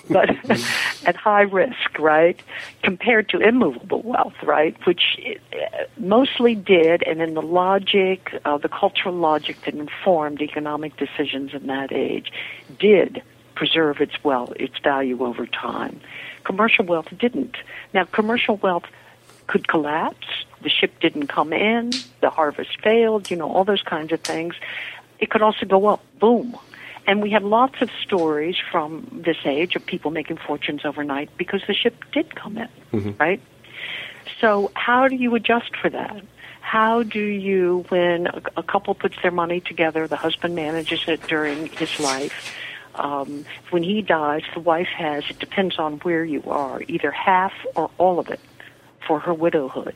[0.11, 0.31] but
[1.05, 2.41] at high risk, right?
[2.83, 4.77] Compared to immovable wealth, right?
[4.87, 5.19] Which
[5.53, 11.55] uh, mostly did, and in the logic, uh, the cultural logic that informed economic decisions
[11.55, 12.33] in that age,
[12.79, 13.23] did
[13.55, 16.01] preserve its wealth, its value over time.
[16.45, 17.57] Commercial wealth didn't.
[17.93, 18.85] Now, commercial wealth
[19.47, 20.27] could collapse.
[20.63, 21.93] The ship didn't come in.
[22.21, 23.31] The harvest failed.
[23.31, 24.55] You know, all those kinds of things.
[25.19, 26.05] It could also go up.
[26.19, 26.57] Boom.
[27.07, 31.63] And we have lots of stories from this age of people making fortunes overnight because
[31.67, 33.11] the ship did come in, mm-hmm.
[33.19, 33.41] right?
[34.41, 36.23] So, how do you adjust for that?
[36.61, 41.23] How do you, when a, a couple puts their money together, the husband manages it
[41.29, 42.53] during his life,
[42.97, 47.53] um, when he dies, the wife has, it depends on where you are, either half
[47.75, 48.41] or all of it
[49.07, 49.95] for her widowhood.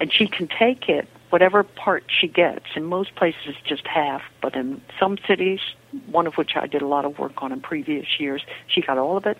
[0.00, 2.66] And she can take it, whatever part she gets.
[2.74, 5.60] In most places, it's just half, but in some cities,
[6.06, 8.98] one of which I did a lot of work on in previous years, she got
[8.98, 9.38] all of it.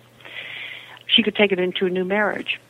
[1.07, 2.61] She could take it into a new marriage,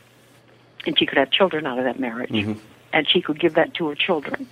[0.85, 2.53] and she could have children out of that marriage, mm-hmm.
[2.93, 4.47] and she could give that to her children.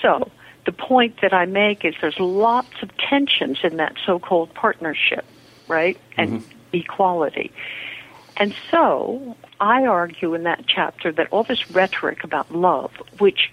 [0.00, 0.30] So,
[0.66, 5.24] the point that I make is there's lots of tensions in that so-called partnership,
[5.66, 5.98] right?
[6.16, 6.76] And mm-hmm.
[6.76, 7.50] equality.
[8.36, 13.50] And so I argue in that chapter that all this rhetoric about love, which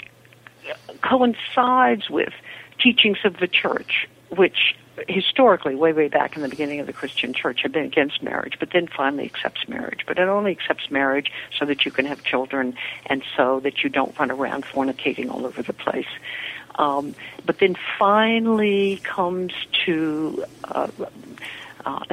[1.01, 2.33] coincides with
[2.79, 4.75] teachings of the church, which
[5.07, 8.57] historically, way, way back in the beginning of the Christian church, had been against marriage,
[8.59, 10.01] but then finally accepts marriage.
[10.07, 13.89] But it only accepts marriage so that you can have children and so that you
[13.89, 16.07] don't run around fornicating all over the place.
[16.75, 19.53] Um, but then finally comes
[19.85, 20.87] to uh,
[21.85, 22.03] uh,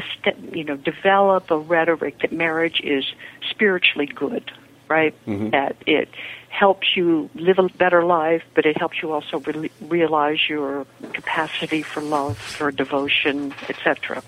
[0.53, 3.05] you know, develop a rhetoric that marriage is
[3.51, 4.51] spiritually good,
[4.93, 5.15] right?
[5.27, 5.51] Mm-hmm.
[5.51, 6.09] That it
[6.49, 11.83] helps you live a better life, but it helps you also re- realize your capacity
[11.83, 14.23] for love, for devotion, etc.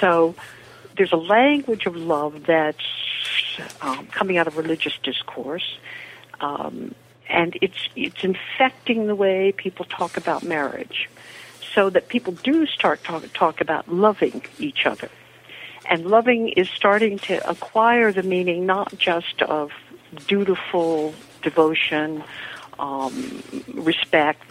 [0.00, 0.34] So
[0.96, 2.88] there's a language of love that's
[3.80, 5.78] um, coming out of religious discourse.
[6.40, 6.94] Um,
[7.28, 11.08] and it's it's infecting the way people talk about marriage,
[11.74, 15.08] so that people do start talk talk about loving each other,
[15.88, 19.70] and loving is starting to acquire the meaning not just of
[20.26, 22.22] dutiful devotion,
[22.78, 23.42] um,
[23.74, 24.42] respect,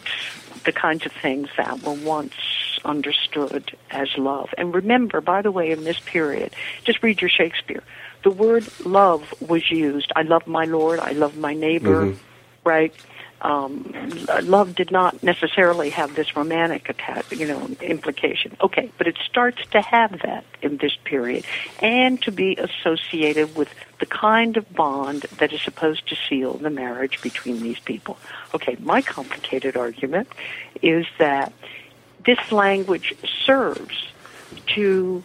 [0.66, 2.34] the kinds of things that were once
[2.84, 4.50] understood as love.
[4.58, 6.54] And remember, by the way, in this period,
[6.84, 7.84] just read your Shakespeare.
[8.24, 10.12] The word love was used.
[10.16, 11.00] I love my Lord.
[11.00, 12.08] I love my neighbor.
[12.08, 12.28] Mm-hmm
[12.64, 12.94] right?
[13.42, 13.92] Um,
[14.44, 18.56] love did not necessarily have this romantic attack, you know, implication.
[18.62, 21.44] Okay, but it starts to have that in this period,
[21.80, 23.70] and to be associated with
[24.00, 28.18] the kind of bond that is supposed to seal the marriage between these people.
[28.54, 30.28] Okay, my complicated argument
[30.84, 31.52] is that
[32.26, 33.16] this language
[33.46, 34.08] serves
[34.68, 35.24] to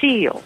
[0.00, 0.42] seal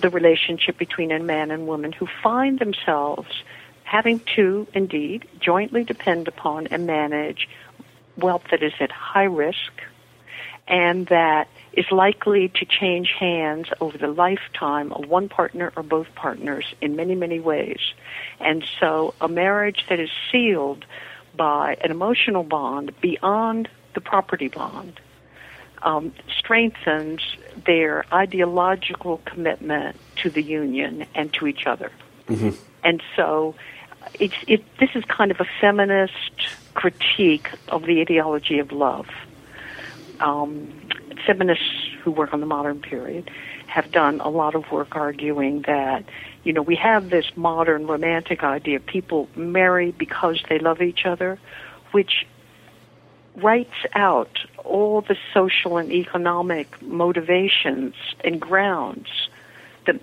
[0.00, 3.42] the relationship between a man and woman who find themselves
[3.84, 7.48] having to indeed jointly depend upon and manage
[8.16, 9.72] wealth that is at high risk
[10.66, 16.14] and that is likely to change hands over the lifetime of one partner or both
[16.14, 17.80] partners in many, many ways.
[18.40, 20.86] And so a marriage that is sealed
[21.36, 25.00] by an emotional bond beyond the property bond
[25.82, 27.20] um, strengthens
[27.66, 31.90] their ideological commitment to the union and to each other.
[32.28, 32.50] Mm-hmm.
[32.82, 33.54] And so
[34.18, 34.64] it's it.
[34.78, 36.12] This is kind of a feminist
[36.74, 39.08] critique of the ideology of love.
[40.20, 40.72] Um,
[41.26, 43.30] feminists who work on the modern period
[43.66, 46.04] have done a lot of work arguing that
[46.44, 51.38] you know we have this modern romantic idea people marry because they love each other,
[51.92, 52.26] which
[53.36, 59.08] writes out all the social and economic motivations and grounds
[59.86, 60.00] that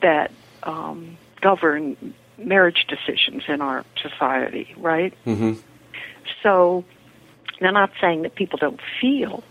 [0.00, 0.30] that
[0.62, 5.12] um, govern marriage decisions in our society, right?
[5.26, 5.54] Mm-hmm.
[6.42, 6.84] So,
[7.60, 9.42] I'm not saying that people don't feel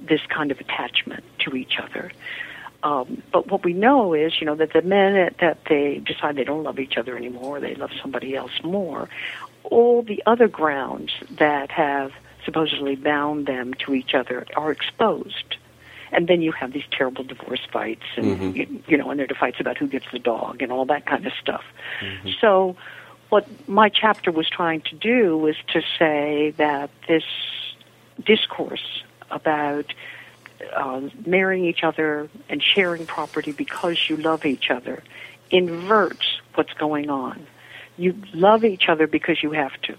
[0.00, 2.12] this kind of attachment to each other.
[2.82, 6.44] Um, but what we know is, you know, that the minute that they decide they
[6.44, 9.08] don't love each other anymore, they love somebody else more,
[9.62, 12.12] all the other grounds that have
[12.44, 15.56] supposedly bound them to each other are exposed
[16.14, 18.56] and then you have these terrible divorce fights, and mm-hmm.
[18.56, 21.06] you, you know, and there are fights about who gets the dog and all that
[21.06, 21.64] kind of stuff.
[22.00, 22.30] Mm-hmm.
[22.40, 22.76] So,
[23.28, 27.24] what my chapter was trying to do was to say that this
[28.24, 29.92] discourse about
[30.74, 35.02] uh, marrying each other and sharing property because you love each other
[35.50, 37.46] inverts what's going on.
[37.96, 39.96] You love each other because you have to.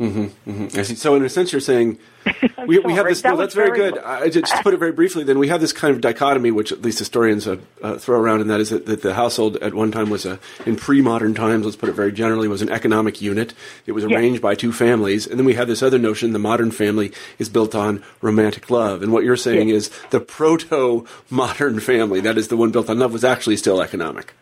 [0.00, 0.94] Mm-hmm, mm-hmm.
[0.94, 1.98] So in a sense, you're saying
[2.66, 3.22] we, we have this.
[3.22, 3.98] That no, that's very, very good.
[3.98, 6.70] I, just to put it very briefly, then we have this kind of dichotomy, which
[6.70, 9.74] at least historians uh, uh, throw around, and that is that, that, the household at
[9.74, 13.20] one time was a, in pre-modern times, let's put it very generally, was an economic
[13.20, 13.54] unit.
[13.86, 14.42] It was arranged yes.
[14.42, 17.74] by two families, and then we have this other notion: the modern family is built
[17.74, 19.02] on romantic love.
[19.02, 19.88] And what you're saying yes.
[19.88, 24.32] is the proto-modern family, that is the one built on love, was actually still economic.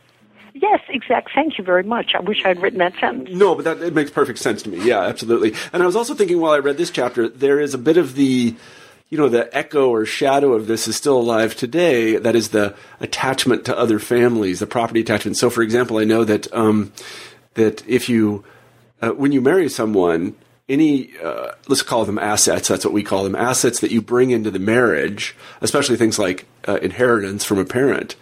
[0.70, 1.30] Yes, exact.
[1.32, 2.12] Thank you very much.
[2.14, 3.30] I wish I had written that sentence.
[3.32, 4.84] No, but that it makes perfect sense to me.
[4.84, 5.54] Yeah, absolutely.
[5.72, 8.14] And I was also thinking while I read this chapter, there is a bit of
[8.16, 8.54] the,
[9.08, 12.16] you know, the echo or shadow of this is still alive today.
[12.16, 15.36] That is the attachment to other families, the property attachment.
[15.36, 16.92] So, for example, I know that um,
[17.54, 18.44] that if you
[19.00, 20.34] uh, when you marry someone,
[20.68, 22.66] any uh, let's call them assets.
[22.68, 23.36] That's what we call them.
[23.36, 28.16] Assets that you bring into the marriage, especially things like uh, inheritance from a parent.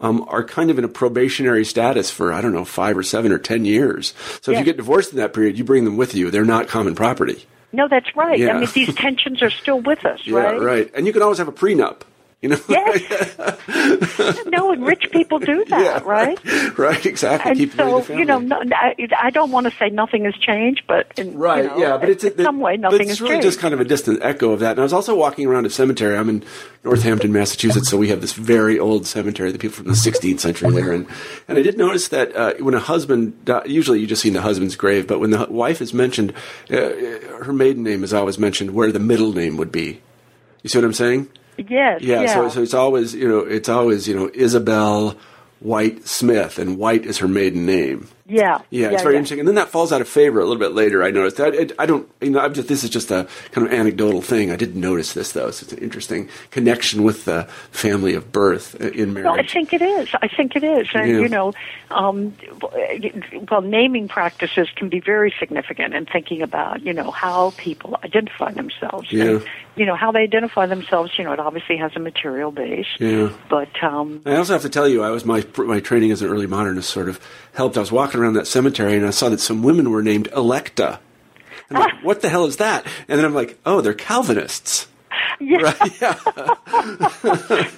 [0.00, 3.32] Um, are kind of in a probationary status for I don't know five or seven
[3.32, 4.14] or ten years.
[4.42, 6.30] So if you get divorced in that period, you bring them with you.
[6.30, 7.44] They're not common property.
[7.72, 8.38] No, that's right.
[8.38, 8.56] Yeah.
[8.56, 10.60] I mean, these tensions are still with us, Yeah, right?
[10.60, 10.90] right.
[10.94, 12.02] And you can always have a prenup.
[12.42, 13.36] You know, Yes.
[14.46, 16.78] no, and rich people do that, Yeah, right?
[16.78, 17.50] right, exactly.
[17.50, 20.82] And Keep so, you know, no, I, I don't want to say nothing has changed,
[20.86, 23.20] but in, you Right, know, yeah, but it's in it- some way nothing it's has
[23.20, 23.44] really changed.
[23.48, 24.70] just kind of a distant echo of that.
[24.72, 26.16] And I was also walking around a cemetery.
[26.16, 26.44] I'm in
[26.84, 29.50] Northampton, Massachusetts, so we have this very old cemetery.
[29.50, 31.08] The people from the 16th century there, and
[31.48, 34.42] and I did notice that uh, when a husband, di- usually you just see the
[34.42, 36.32] husband's grave, but when the wife is mentioned,
[36.70, 36.76] uh,
[37.42, 40.00] her maiden name is always mentioned where the middle name would be.
[40.62, 41.28] You see what I'm saying?
[41.58, 42.34] Yes, Yeah, yeah.
[42.34, 45.16] So, so it's always you know it's always you know Isabel
[45.60, 48.06] White Smith, and White is her maiden name.
[48.28, 49.18] yeah, Yeah, it's very yeah.
[49.18, 49.40] interesting.
[49.40, 51.02] And then that falls out of favor a little bit later.
[51.02, 51.52] I noticed that.
[51.52, 54.52] It, I don't, you know, I'm just, this is just a kind of anecdotal thing.
[54.52, 55.50] I didn't notice this though.
[55.50, 57.42] So it's an interesting connection with the
[57.72, 60.08] family of birth uh, in No, I think it is.
[60.22, 60.86] I think it is.
[60.94, 61.18] And, Yeah.
[61.18, 61.52] you know,
[61.90, 62.36] um,
[63.50, 68.52] well, naming practices can be very significant in thinking about, you know, how people identify
[68.52, 69.12] themselves.
[69.12, 69.24] Yeah.
[69.24, 69.44] And,
[69.78, 72.86] you know, how they identify themselves, you know, it obviously has a material base.
[72.98, 73.32] Yeah.
[73.48, 76.28] But, um, I also have to tell you, I was my my training as an
[76.28, 77.20] early modernist sort of
[77.54, 77.76] helped.
[77.76, 81.00] I was walking around that cemetery and I saw that some women were named Electa.
[81.70, 82.86] Like, what the hell is that?
[83.08, 84.88] And then I'm like, oh, they're Calvinists.
[85.40, 86.00] yeah, Right?
[86.00, 86.18] Yeah.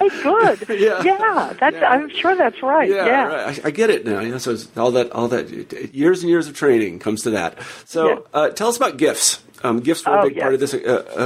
[0.23, 0.67] good.
[0.81, 1.03] Yeah.
[1.03, 1.91] yeah, that's, Yeah.
[1.91, 2.89] I'm sure that's right.
[2.89, 3.25] Yeah, Yeah.
[3.27, 3.65] right.
[3.65, 4.21] I, I get it now.
[4.21, 5.51] Yeah, so it's all that, all that,
[5.95, 7.59] years and years of training comes to that.
[7.85, 9.43] So, uh, tell us about gifts.
[9.63, 10.43] Um, gifts were a Oh, big yeah.
[10.43, 10.79] part of this uh,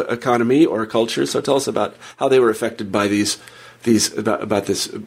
[0.09, 1.25] uh, economy or culture.
[1.27, 3.39] So, tell us about how they were affected by these,
[3.85, 4.89] these about, about this.
[4.93, 4.99] Uh,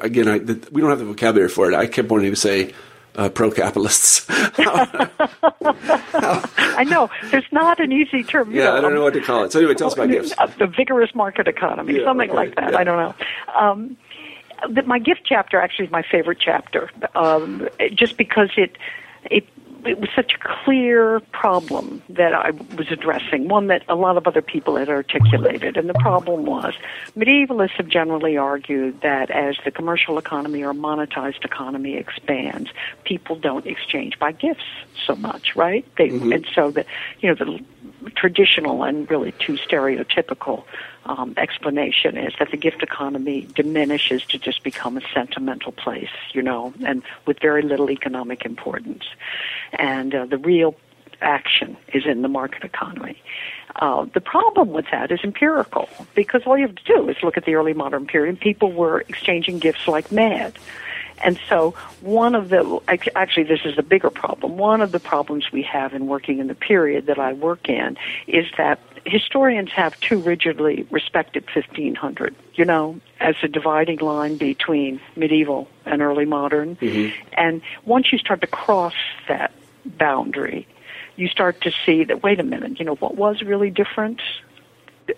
[0.00, 0.38] again, I,
[0.70, 1.74] we don't have the vocabulary for it.
[1.76, 2.72] I kept wanting to say
[3.16, 4.26] uh, pro-capitalists.
[6.28, 7.10] I know.
[7.30, 8.52] There's not an easy term.
[8.52, 9.52] yeah, I don't um, know what to call it.
[9.52, 10.32] So, anyway, tell us about gifts.
[10.38, 12.72] Uh, the vigorous market economy, Yeah, something okay, like that.
[12.72, 12.78] yeah.
[12.78, 13.14] I don't know.
[13.54, 13.96] Um,
[14.86, 18.76] my gift chapter actually is my favorite chapter, um, just because it
[19.30, 19.46] it
[19.84, 24.26] it was such a clear problem that I was addressing, one that a lot of
[24.26, 25.76] other people had articulated.
[25.76, 26.74] And the problem was
[27.16, 32.70] medievalists have generally argued that as the commercial economy or monetized economy expands,
[33.04, 34.64] people don't exchange by gifts
[35.06, 35.84] so much, right?
[35.96, 36.32] They, mm-hmm.
[36.32, 36.84] And so the,
[37.20, 37.64] you know, the
[38.10, 40.64] traditional and really too stereotypical
[41.06, 46.42] um, explanation is that the gift economy diminishes to just become a sentimental place, you
[46.42, 49.04] know, and with very little economic importance.
[49.72, 50.76] And uh, the real
[51.20, 53.20] action is in the market economy.
[53.76, 57.36] Uh, the problem with that is empirical because all you have to do is look
[57.36, 58.38] at the early modern period.
[58.40, 60.58] People were exchanging gifts like mad.
[61.22, 64.58] And so, one of the actually, this is the bigger problem.
[64.58, 67.96] One of the problems we have in working in the period that I work in
[68.26, 75.00] is that historians have too rigidly respected 1500, you know, as a dividing line between
[75.16, 76.76] medieval and early modern.
[76.76, 77.16] Mm-hmm.
[77.34, 78.94] And once you start to cross
[79.28, 79.52] that
[79.84, 80.66] boundary,
[81.16, 84.20] you start to see that, wait a minute, you know, what was really different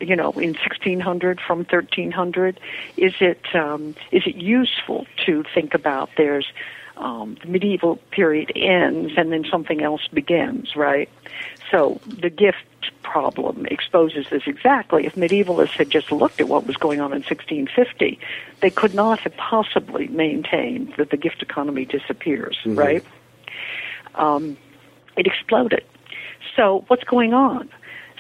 [0.01, 2.61] you know, in 1600 from 1300?
[2.97, 6.47] Is it um, is it useful to think about there's
[6.97, 11.09] um, the medieval period ends and then something else begins, right?
[11.71, 12.59] So the gift
[13.03, 15.07] problem exposes this exactly.
[15.07, 18.19] If medievalists had just looked at what was going on in 1650,
[18.61, 23.05] they could not have possibly maintained that the gift economy disappears, right?
[24.15, 24.57] Um,
[25.17, 25.85] it exploded.
[26.57, 27.69] So what's going on?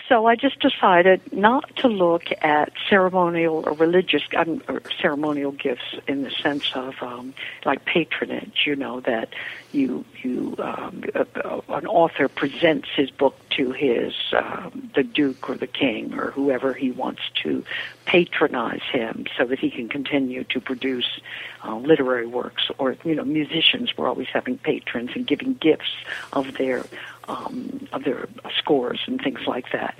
[0.08, 5.94] So I just decided not to look at ceremonial or religious um, or ceremonial gifts
[6.06, 7.32] in the sense of um,
[7.64, 8.64] like patronage.
[8.66, 9.30] You know that
[9.74, 15.48] you you um, uh, uh, an author presents his book to his um, the duke
[15.50, 17.64] or the king or whoever he wants to
[18.06, 21.20] patronize him so that he can continue to produce
[21.64, 22.70] uh, literary works.
[22.78, 25.92] Or you know musicians were always having patrons and giving gifts
[26.32, 26.84] of their
[27.28, 29.94] um, of their scores and things like that.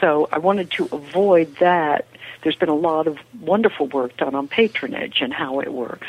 [0.00, 2.06] So I wanted to avoid that.
[2.42, 6.08] There's been a lot of wonderful work done on patronage and how it works.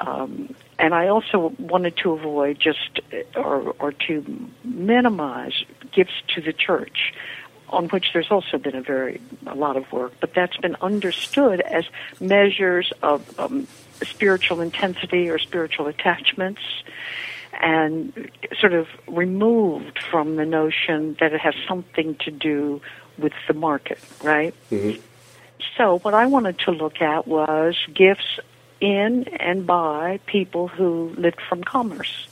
[0.00, 3.00] Um, and I also wanted to avoid just
[3.36, 7.14] or, or to minimize gifts to the church,
[7.68, 11.60] on which there's also been a very a lot of work, but that's been understood
[11.60, 11.84] as
[12.20, 13.66] measures of um,
[14.02, 16.60] spiritual intensity or spiritual attachments
[17.60, 22.80] and sort of removed from the notion that it has something to do
[23.16, 24.54] with the market, right?
[24.70, 25.00] Mm-hmm.
[25.76, 28.38] So, what I wanted to look at was gifts
[28.84, 32.28] in and by people who lived from commerce.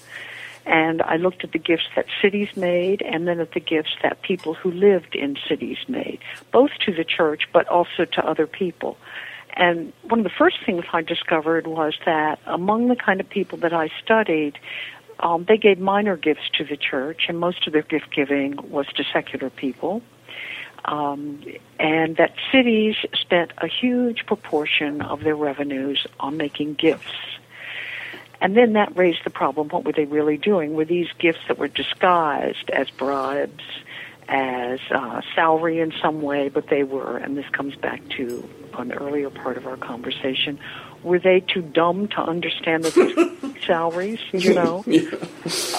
[0.65, 4.23] And I looked at the gifts that cities made and then at the gifts that
[4.23, 6.21] people who lived in cities made,
[6.53, 8.97] both to the church but also to other people.
[9.55, 13.59] And one of the first things I discovered was that among the kind of people
[13.59, 14.59] that I studied,
[15.21, 18.87] um, they gave minor gifts to the church, and most of their gift giving was
[18.97, 20.03] to secular people.
[20.85, 21.43] Um,
[21.79, 27.13] and that cities spent a huge proportion of their revenues on making gifts.
[28.41, 30.75] And then that raised the problem what were they really doing?
[30.75, 33.63] Were these gifts that were disguised as bribes,
[34.29, 38.93] as uh, salary in some way, but they were, and this comes back to an
[38.93, 40.59] earlier part of our conversation,
[41.05, 44.83] were they too dumb to understand that these salaries, you know?
[44.89, 45.03] yeah.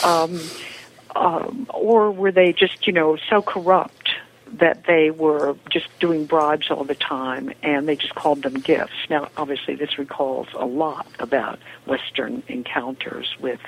[0.04, 0.40] um,
[1.16, 4.03] um, or were they just, you know, so corrupt
[4.60, 8.94] that they were just doing bribes all the time and they just called them gifts?
[9.10, 13.60] Now, obviously, this recalls a lot about Western encounters with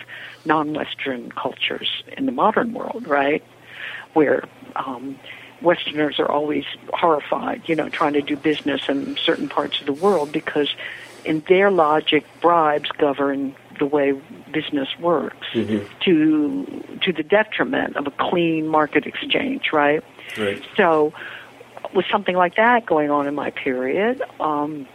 [0.45, 3.43] non Western cultures in the modern world, right?
[4.13, 4.43] Where
[4.75, 5.19] um,
[5.61, 9.93] Westerners are always horrified, you know, trying to do business in certain parts of the
[9.93, 10.73] world because,
[11.23, 14.13] in their logic, bribes govern the way
[14.53, 15.85] business works Mhm.
[16.01, 20.01] to to the detriment of a clean market exchange, right?
[20.37, 20.61] Right.
[20.75, 21.13] So,
[21.93, 24.87] with something like that going on in my period, um,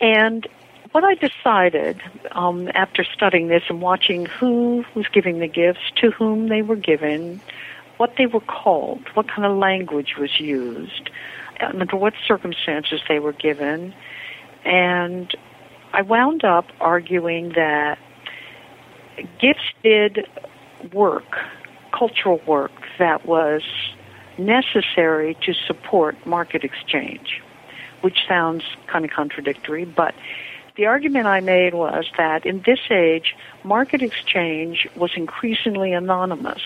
[0.00, 0.46] and
[0.92, 2.00] what I decided
[2.32, 6.76] um, after studying this and watching who was giving the gifts, to whom they were
[6.76, 7.40] given,
[7.98, 11.10] what they were called, what kind of language was used,
[11.60, 13.94] under what circumstances they were given,
[14.64, 15.34] and
[15.92, 17.98] I wound up arguing that
[19.40, 20.26] gifts did
[20.92, 21.36] work,
[21.96, 23.62] cultural work that was
[24.46, 27.40] necessary to support market exchange,
[28.00, 30.14] which sounds kind of contradictory, but
[30.76, 33.34] the argument I made was that in this age,
[33.64, 36.62] market exchange was increasingly anonymous,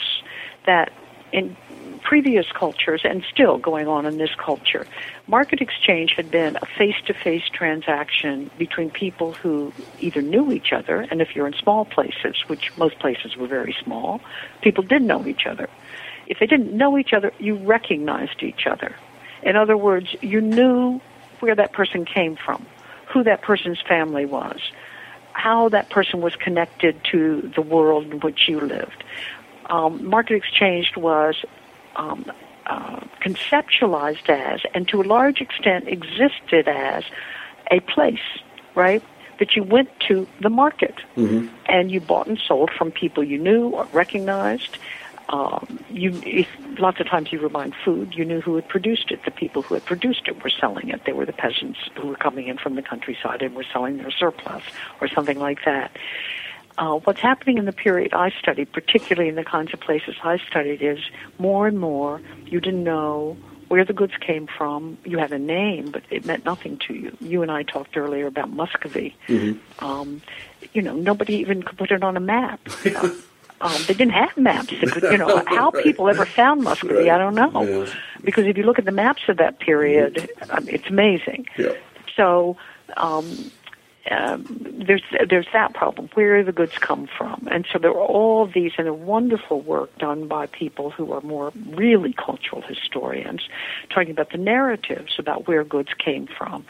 [0.67, 0.93] that
[1.33, 1.57] in
[2.05, 4.87] previous cultures and still going on in this culture,
[5.27, 10.73] market exchange had been a face to face transaction between people who either knew each
[10.73, 14.21] other, and if you're in small places, which most places were very small,
[14.63, 15.69] people did know each other.
[16.27, 18.95] If they didn't know each other, you recognized each other.
[19.43, 21.01] In other words, you knew
[21.41, 22.65] where that person came from,
[23.13, 24.61] who that person's family was,
[25.33, 29.05] how that person was connected to the world in which you lived.
[29.67, 31.45] Um, market exchange was
[31.97, 32.31] um,
[32.67, 37.05] uh, conceptualized as, and to a large extent existed as,
[37.71, 38.19] a place,
[38.75, 39.03] right?
[39.39, 41.49] That you went to the market Mhm.
[41.67, 44.79] and you bought and sold from people you knew or recognized.
[45.29, 46.49] Um, you, if,
[46.79, 49.25] lots of times you were buying food, you knew who had produced it.
[49.25, 51.05] The people who had produced it were selling it.
[51.07, 54.11] They were the peasants who were coming in from the countryside and were selling their
[54.11, 54.63] surplus
[55.01, 55.97] or something like that.
[56.77, 60.39] Uh, what's happening in the period I studied, particularly in the kinds of places I
[60.39, 60.99] studied, is
[61.39, 63.37] more and more you didn't know
[63.69, 64.99] where the goods came from.
[65.05, 67.17] You had a name, but it meant nothing to you.
[67.21, 69.17] You and I talked earlier about Muscovy.
[69.29, 69.59] Mhm.
[69.81, 70.21] Um,
[70.73, 72.61] you know, nobody even could put it on a map.
[72.85, 73.11] Uh,
[73.61, 74.73] um, they didn't have maps.
[74.81, 75.83] That could, you know, how Right.
[75.85, 77.63] people ever found Muscovy, I don't know.
[77.63, 77.93] Yeah.
[78.23, 81.47] Because if you look at the maps of that period, um, it's amazing.
[81.57, 81.73] Yeah.
[82.17, 82.57] So
[82.97, 83.51] um,
[84.11, 84.45] um,
[84.87, 86.11] there's there's that problem.
[86.15, 87.49] Where do the goods come from?
[87.51, 91.23] And so there are all these and a wonderful work done by people who are
[91.23, 93.49] more really cultural historians,
[93.89, 96.65] talking about the narratives about where goods came from.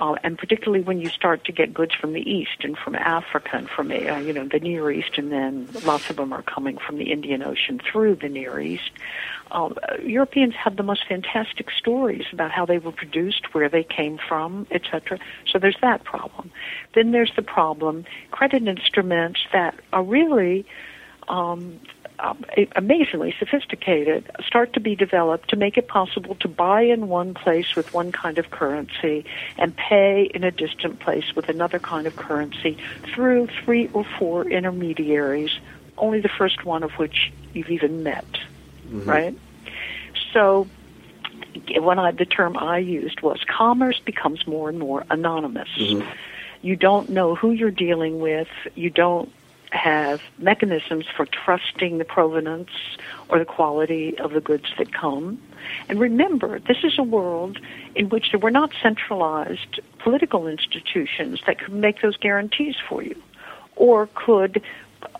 [0.00, 3.50] Uh, and particularly when you start to get goods from the East and from Africa
[3.54, 6.78] and from uh, you know the Near East, and then lots of them are coming
[6.78, 8.90] from the Indian Ocean through the Near East.
[9.50, 14.18] Um, Europeans have the most fantastic stories about how they were produced, where they came
[14.28, 15.18] from, etc.
[15.50, 16.50] So there's that problem.
[16.94, 20.66] Then there's the problem credit instruments that are really
[21.28, 21.80] um,
[22.20, 22.44] um,
[22.74, 27.76] amazingly sophisticated start to be developed to make it possible to buy in one place
[27.76, 29.24] with one kind of currency
[29.56, 32.76] and pay in a distant place with another kind of currency
[33.14, 35.50] through three or four intermediaries,
[35.96, 38.26] only the first one of which you've even met,
[38.88, 39.08] Mm-hmm.
[39.08, 39.38] right?
[40.32, 40.66] So
[41.76, 45.68] when I, the term I used was commerce becomes more and more anonymous.
[45.78, 46.08] Mm-hmm.
[46.62, 48.48] You don't know who you're dealing with.
[48.74, 49.32] You don't
[49.70, 52.70] have mechanisms for trusting the provenance
[53.28, 55.40] or the quality of the goods that come.
[55.88, 57.58] And remember, this is a world
[57.94, 63.20] in which there were not centralized political institutions that could make those guarantees for you
[63.76, 64.62] or could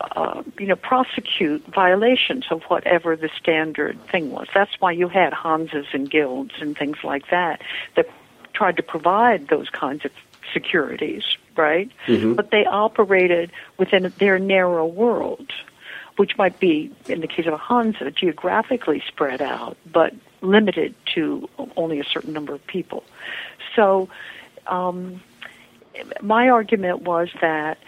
[0.00, 4.48] uh, you know, prosecute violations of whatever the standard thing was.
[4.54, 7.60] That's why you had Hansas and guilds and things like that
[7.96, 8.08] that
[8.52, 10.10] tried to provide those kinds of
[10.52, 11.22] securities,
[11.56, 11.90] right?
[12.06, 12.34] Mm-hmm.
[12.34, 15.52] But they operated within their narrow world,
[16.16, 21.48] which might be, in the case of a Hansa, geographically spread out, but limited to
[21.76, 23.04] only a certain number of people.
[23.76, 24.08] So,
[24.66, 25.20] um,
[26.20, 27.78] my argument was that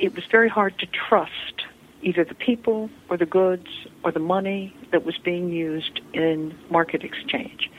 [0.00, 1.64] it was very hard to trust
[2.02, 3.66] either the people or the goods
[4.04, 7.70] or the money that was being used in market exchange.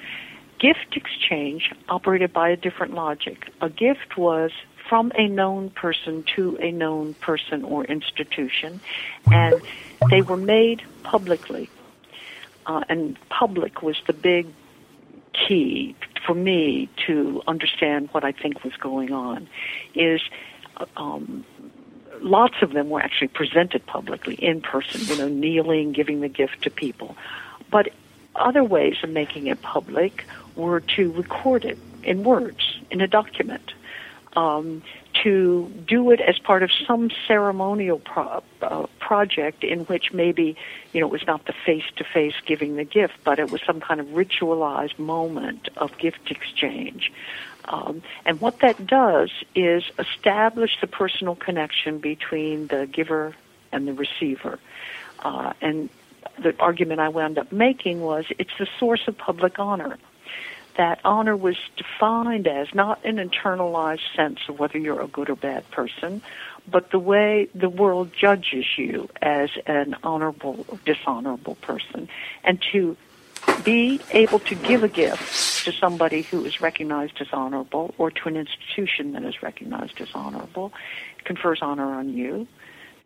[0.60, 3.50] Gift exchange operated by a different logic.
[3.62, 4.52] A gift was
[4.90, 8.82] from a known person to a known person or institution,
[9.32, 9.62] and
[10.10, 11.70] they were made publicly.
[12.66, 14.48] Uh, and public was the big
[15.34, 15.96] key
[16.26, 19.48] for me to understand what I think was going on.
[19.96, 20.22] Is
[20.78, 21.46] uh, um,
[22.22, 26.62] lots of them were actually presented publicly in person, you know, kneeling, giving the gift
[26.64, 27.16] to people.
[27.72, 27.90] But
[28.36, 33.74] other ways of making it public were to record it in words, in a document,
[34.36, 34.82] um,
[35.24, 40.56] to do it as part of some ceremonial pro- uh, project in which maybe,
[40.94, 44.00] you know, it was not the face-to-face giving the gift, but it was some kind
[44.00, 47.12] of ritualized moment of gift exchange.
[47.70, 53.36] Um, and what that does is establish the personal connection between the giver
[53.72, 54.60] and the receiver.
[55.20, 55.90] Uh, and
[56.42, 59.98] the argument I wound up making was it's the source of public honor.
[60.78, 65.36] That honor was defined as not an internalized sense of whether you're a good or
[65.36, 66.22] bad person,
[66.70, 72.08] but the way the world judges you as an honorable or dishonorable person.
[72.44, 72.96] And to
[73.64, 78.28] be able to give a gift to somebody who is recognized as honorable or to
[78.28, 80.72] an institution that is recognized as honorable
[81.26, 82.48] confers honor on you.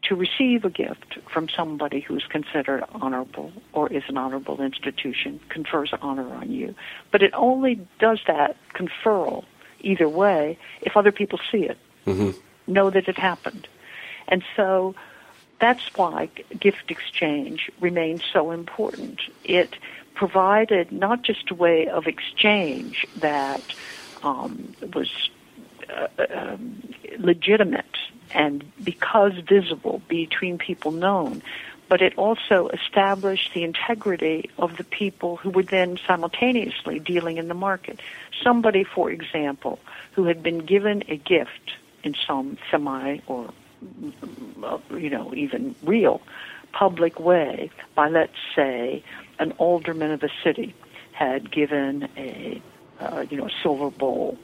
[0.09, 5.39] To receive a gift from somebody who is considered honorable or is an honorable institution
[5.47, 6.75] confers honor on you.
[7.09, 9.45] But it only does that conferral
[9.79, 12.31] either way if other people see it, mm-hmm.
[12.67, 13.67] know that it happened.
[14.27, 14.93] And so
[15.63, 19.21] that's why gift exchange remains so important.
[19.45, 19.77] It
[20.13, 23.63] provided not just a way of exchange that
[24.23, 25.29] um, was
[25.89, 26.83] uh, um,
[27.17, 27.95] legitimate
[28.31, 31.41] and because visible between people known,
[31.87, 37.47] but it also established the integrity of the people who were then simultaneously dealing in
[37.47, 38.01] the market.
[38.43, 39.79] Somebody, for example,
[40.11, 41.71] who had been given a gift
[42.03, 43.53] in some semi or
[44.91, 46.21] you know even real
[46.71, 49.03] public way by let's say
[49.39, 50.73] an alderman of a city
[51.11, 52.61] had given a
[52.99, 54.37] uh, you know a silver bowl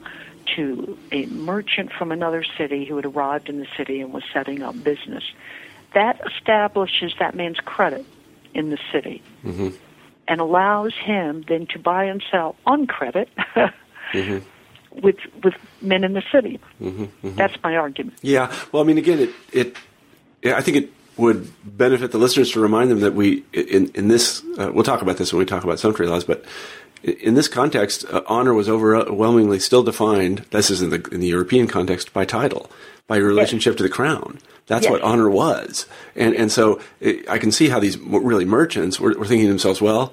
[0.56, 4.62] to a merchant from another city who had arrived in the city and was setting
[4.62, 5.24] up business.
[5.94, 8.04] That establishes that man's credit
[8.54, 9.68] in the city mm-hmm.
[10.28, 13.28] and allows him then to buy and sell on credit
[14.12, 14.38] mm-hmm.
[14.92, 16.60] With with men in the city.
[16.80, 17.34] Mm-hmm, mm-hmm.
[17.36, 18.18] That's my argument.
[18.22, 18.52] Yeah.
[18.72, 19.76] Well, I mean, again, it it
[20.42, 24.08] yeah, I think it would benefit the listeners to remind them that we in in
[24.08, 26.44] this uh, we'll talk about this when we talk about sumptuary laws, but
[27.02, 30.44] in this context, uh, honor was overwhelmingly still defined.
[30.50, 32.70] This is in the in the European context by title,
[33.06, 33.76] by your relationship yes.
[33.78, 34.38] to the crown.
[34.66, 34.92] That's yes.
[34.92, 39.14] what honor was, and and so it, I can see how these really merchants were,
[39.18, 40.12] were, thinking to themselves, well,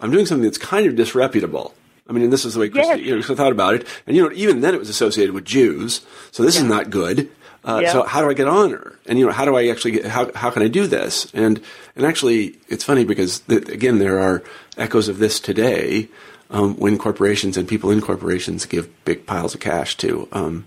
[0.00, 1.74] I'm doing something that's kind of disreputable.
[2.10, 3.06] I mean, and this is the way Christy, yes.
[3.06, 3.86] you know, thought about it.
[4.06, 6.62] And you know, even then it was associated with Jews, so this yeah.
[6.62, 7.30] is not good.
[7.64, 7.92] Uh, yeah.
[7.92, 8.98] So how do I get honor?
[9.06, 11.30] And you know, how do I actually get, how how can I do this?
[11.32, 11.60] And
[11.94, 14.42] and actually, it's funny because th- again, there are
[14.76, 16.08] echoes of this today
[16.50, 20.66] um, when corporations and people in corporations give big piles of cash to um,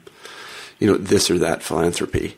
[0.79, 2.37] you know this or that philanthropy.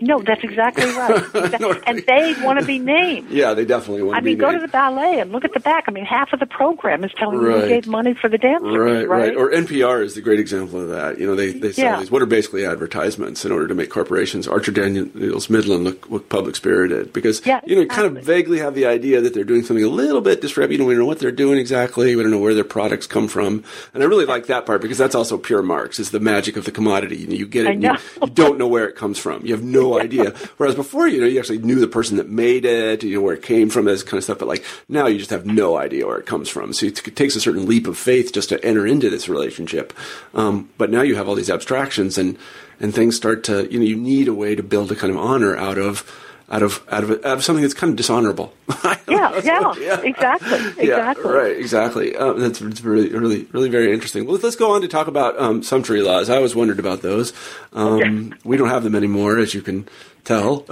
[0.00, 1.82] No, that's exactly right.
[1.86, 3.30] and they want to be named.
[3.30, 4.42] Yeah, they definitely want to be named.
[4.42, 5.84] I to mean, go to the ballet and look at the back.
[5.86, 7.56] I mean, half of the program is telling right.
[7.56, 8.76] you who gave money for the dancers.
[8.76, 9.36] Right, right, right.
[9.36, 11.18] Or NPR is the great example of that.
[11.18, 12.00] You know, they, they sell yeah.
[12.00, 16.28] these, what are basically advertisements in order to make corporations, Archer Daniels Midland, look, look
[16.28, 17.12] public spirited.
[17.12, 19.84] Because, yeah, you know, you kind of vaguely have the idea that they're doing something
[19.84, 20.88] a little bit disreputable.
[20.88, 22.16] We don't know what they're doing exactly.
[22.16, 23.64] We don't know where their products come from.
[23.92, 26.64] And I really like that part because that's also pure Marx, is the magic of
[26.64, 27.16] the commodity.
[27.18, 29.44] You, know, you get it, you, you, don't know where it comes from.
[29.46, 30.30] You have no idea.
[30.56, 33.34] Whereas before, you know, you actually knew the person that made it, you know, where
[33.34, 34.38] it came from, this kind of stuff.
[34.38, 36.72] But like now, you just have no idea where it comes from.
[36.72, 39.92] So it, takes a certain leap of faith just to enter into this relationship.
[40.32, 42.38] Um, but now you have all these abstractions, and
[42.80, 45.18] and things start to, you know, you need a way to build a kind of
[45.18, 46.10] honor out of
[46.50, 48.52] out of out of out of something that's kind of dishonorable.
[49.08, 50.86] yeah, yeah, yeah, exactly, exactly.
[50.86, 52.16] Yeah, right, exactly.
[52.16, 54.26] Um, that's, really, really, really very interesting.
[54.26, 56.28] Well, let's go on to talk about um, sumptuary laws.
[56.28, 57.32] I always wondered about those.
[57.72, 59.88] Um, we don't have them anymore, as you can
[60.24, 60.64] tell.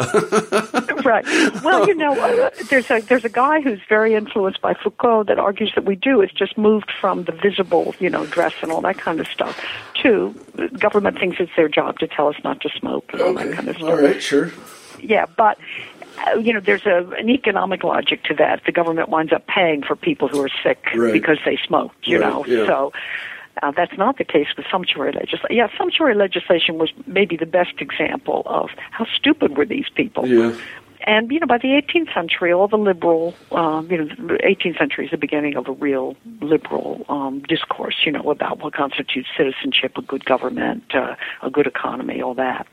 [1.04, 1.24] right.
[1.62, 5.38] Well, you know, uh, there's a there's a guy who's very influenced by Foucault that
[5.38, 6.20] argues that we do.
[6.20, 9.58] It's just moved from the visible, you know, dress and all that kind of stuff,
[10.02, 10.34] to
[10.78, 13.68] government thinks it's their job to tell us not to smoke and all that kind
[13.68, 13.88] of stuff.
[13.88, 14.52] All right, sure.
[15.02, 15.58] Yeah, but
[16.26, 18.62] uh, you know, there's a, an economic logic to that.
[18.64, 21.12] The government winds up paying for people who are sick Right.
[21.12, 21.92] because they smoke.
[22.04, 22.66] You Right, know, yeah.
[22.66, 22.92] so.
[23.62, 25.48] Uh, that's not the case with sumptuary legislation.
[25.50, 30.26] Yeah, sumptuary legislation was maybe the best example of how stupid were these people.
[30.26, 30.56] Yeah.
[31.04, 34.78] And you know, by the 18th century, all the liberal, um, you know, the 18th
[34.78, 37.96] century is the beginning of a real liberal um, discourse.
[38.04, 42.66] You know, about what constitutes citizenship, a good government, uh, a good economy, all that.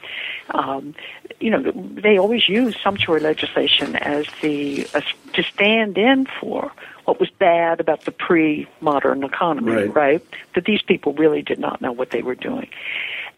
[0.52, 0.96] Um,
[1.40, 5.04] you know, they always use sumptuary legislation as the as,
[5.34, 6.72] to stand in for
[7.06, 9.96] what was bad about the pre-modern economy, Right.
[9.96, 10.26] right?
[10.54, 12.70] That these people really did not know what they were doing.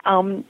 [0.05, 0.45] Um,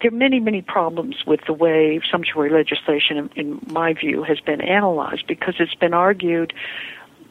[0.00, 4.60] there are many, many problems with the way sumptuary legislation, in, my view, has been
[4.60, 6.52] analyzed because it's been argued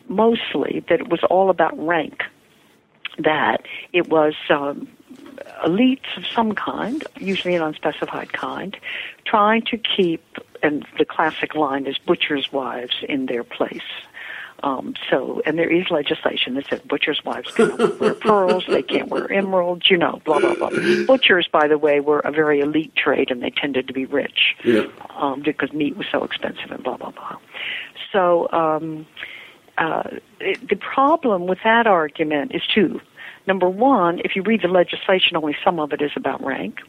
[0.07, 2.23] mostly that it was all about rank,
[3.17, 4.87] that it was um,
[5.65, 8.77] elites of some kind, usually an unspecified kind,
[9.25, 10.23] trying to keep,
[10.63, 13.81] and the classic line is butchers' wives in their place.
[14.63, 19.07] Um, so, and there is legislation that said butchers' wives cannot wear pearls, they can't
[19.09, 20.69] wear emeralds, you know, blah, blah, blah.
[21.07, 24.55] Butchers, by the way, were a very elite trade and they tended to be rich
[24.63, 24.87] Yeah.
[25.17, 27.37] um, because meat was so expensive and blah, blah, blah.
[28.11, 29.05] So, um,
[29.77, 32.99] uh, it, the problem with that argument is two.
[33.47, 36.79] Number one, if you read the legislation, only some of it is about rank.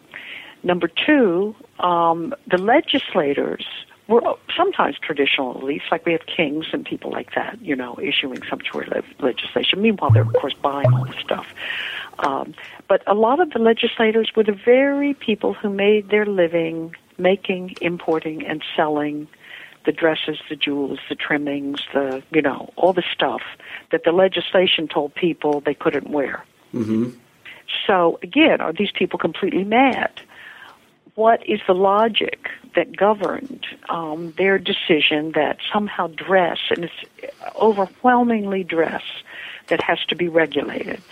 [0.62, 3.64] Number two, um, the legislators
[4.10, 8.42] were sometimes traditional elites, like we have kings and people like that, you know, issuing
[8.48, 9.80] sumptuary le- legislation.
[9.80, 11.46] Meanwhile, they're, of course, buying all the stuff.
[12.18, 12.54] Um,
[12.88, 17.76] but a lot of the legislators were the very people who made their living making,
[17.80, 19.28] importing, and selling
[19.86, 23.42] the dresses, the jewels, the trimmings, the, you know, all the stuff
[23.92, 26.44] that the legislation told people they couldn't wear.
[26.74, 27.10] Mm-hmm.
[27.86, 30.10] So again, are these people completely mad?
[31.14, 38.64] What is the logic that governed um, their decision that somehow dress, and it's overwhelmingly
[38.64, 39.02] dress,
[39.68, 41.02] that has to be regulated?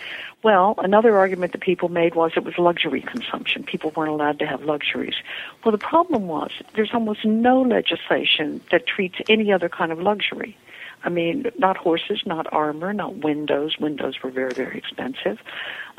[0.43, 3.65] Well, another argument that people made was it was luxury consumption.
[3.65, 5.17] People weren't allowed to have luxuries.
[5.65, 10.57] Well, the problem was there's almost no legislation that treats any other kind of luxury.
[11.03, 13.79] I mean, not horses, not armor, not windows.
[13.79, 15.39] Windows were very, very expensive.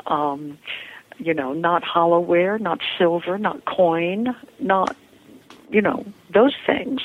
[0.06, 0.58] Um,
[1.20, 4.96] you know, not hollowware, not silver, not coin, not,
[5.70, 7.00] you know, those things.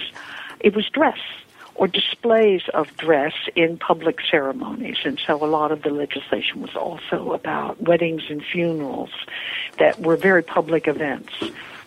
[0.60, 1.20] It was dress
[1.76, 4.98] or displays of dress in public ceremonies.
[5.04, 9.12] And so a lot of the legislation was also about weddings and funerals
[9.78, 11.34] that were very public events.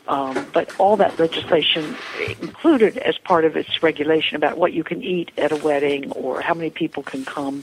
[0.07, 1.97] Um, but all that legislation
[2.41, 6.41] included as part of its regulation about what you can eat at a wedding or
[6.41, 7.63] how many people can come,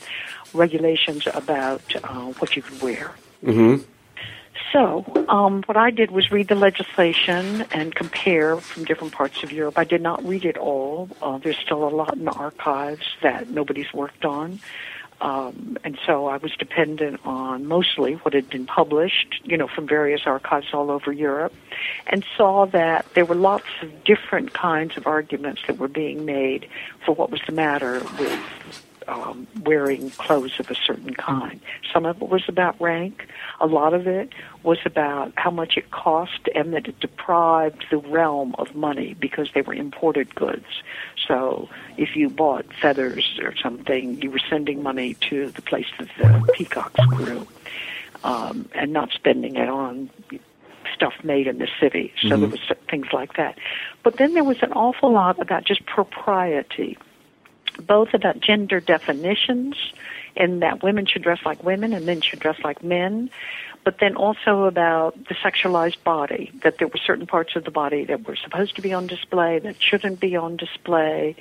[0.53, 3.13] regulations about uh, what you can wear.
[3.43, 3.83] Mm-hmm.
[4.75, 9.53] So, um, what I did was read the legislation and compare from different parts of
[9.53, 9.77] Europe.
[9.77, 11.07] I did not read it all.
[11.21, 14.59] Uh, there's still a lot in the archives that nobody's worked on.
[15.21, 19.87] Um, and so I was dependent on mostly what had been published, you know, from
[19.87, 21.53] various archives all over Europe,
[22.07, 26.67] and saw that there were lots of different kinds of arguments that were being made
[27.05, 31.59] for what was the matter with um, wearing clothes of a certain kind.
[31.93, 33.27] Some of it was about rank.
[33.59, 34.33] A lot of it
[34.63, 39.49] was about how much it cost and that it deprived the realm of money because
[39.53, 40.65] they were imported goods.
[41.27, 46.09] So if you bought feathers or something, you were sending money to the place that
[46.17, 47.47] the peacocks grew
[48.23, 50.09] um, and not spending it on
[50.93, 52.13] stuff made in the city.
[52.21, 53.57] So there was things like that.
[54.03, 56.97] But then there was an awful lot about just propriety
[57.79, 59.75] both about gender definitions
[60.35, 63.29] and that women should dress like women and men should dress like men,
[63.83, 68.03] but then also about the sexualized body, that there were certain parts of the body
[68.05, 71.35] that were supposed to be on display, that shouldn't be on display,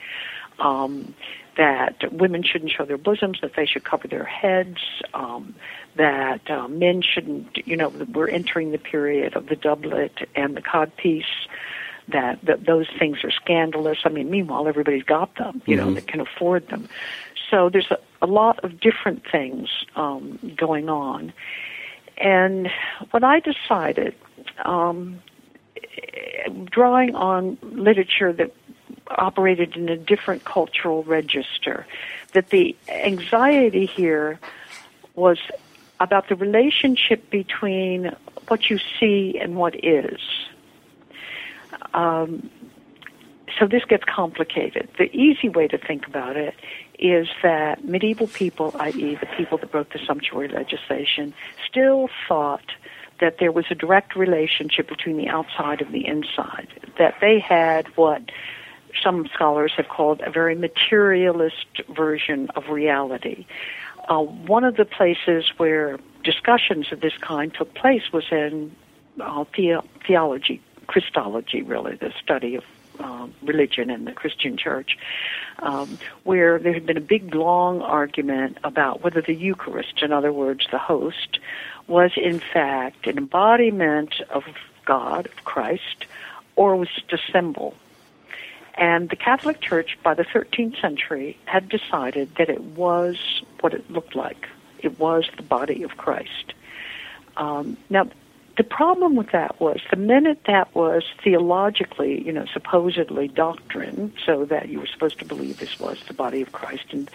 [0.59, 1.15] um,
[1.57, 4.79] that women shouldn't show their bosoms, that they should cover their heads,
[5.15, 5.55] um,
[5.97, 10.63] that uh, men shouldn't, you know, we're entering the period of the doublet and the
[10.63, 11.25] codpiece
[12.09, 13.99] that, that those things are scandalous.
[14.05, 16.89] I mean, meanwhile, everybody's got them, you know, that can afford them.
[17.51, 21.33] So there's a, a lot of different things um, going on.
[22.17, 22.71] And
[23.11, 24.15] what I decided,
[24.65, 25.21] um,
[26.71, 28.53] drawing on literature that
[29.11, 31.87] operated in a different cultural register.
[32.33, 34.39] That the anxiety here
[35.15, 35.39] was
[36.01, 38.15] about the relationship between
[38.49, 40.21] what you see and what is.
[41.93, 42.51] Um,
[43.59, 44.89] so this gets complicated.
[44.99, 46.55] The easy way to think about it
[46.99, 51.35] is that medieval people, i.e., the people that wrote the sumptuary legislation,
[51.69, 52.65] still thought
[53.21, 56.69] that there was a direct relationship between the outside and the inside,
[56.99, 58.23] that they had what
[59.03, 63.47] some scholars have called a very materialist version of reality.
[64.09, 68.75] Uh, one of the places where discussions of this kind took place was in
[69.21, 72.65] uh, the- theology, Christology, really, the study of
[73.01, 74.97] uh, religion in the Christian church,
[75.59, 80.33] um, where there had been a big, long argument about whether the Eucharist, in other
[80.33, 81.41] words, the host,
[81.87, 84.45] was in fact an embodiment of
[84.85, 86.07] God, of Christ,
[86.57, 87.75] or was just a symbol.
[88.75, 93.17] And the Catholic Church, by the 13th century, had decided that it was
[93.61, 94.49] what it looked like.
[94.81, 96.55] It was the body of Christ.
[97.37, 98.09] Um, now,
[98.57, 104.45] the problem with that was the minute that was theologically, you know, supposedly doctrine, so
[104.45, 107.11] that you were supposed to believe this was the body of Christ, and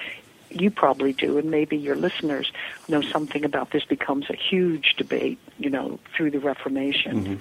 [0.50, 2.52] you probably do, and maybe your listeners
[2.88, 7.40] know something about this, becomes a huge debate, you know, through the Reformation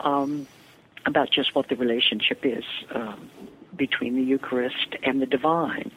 [0.00, 0.46] um,
[1.04, 3.28] about just what the relationship is um,
[3.76, 5.90] between the Eucharist and the divine.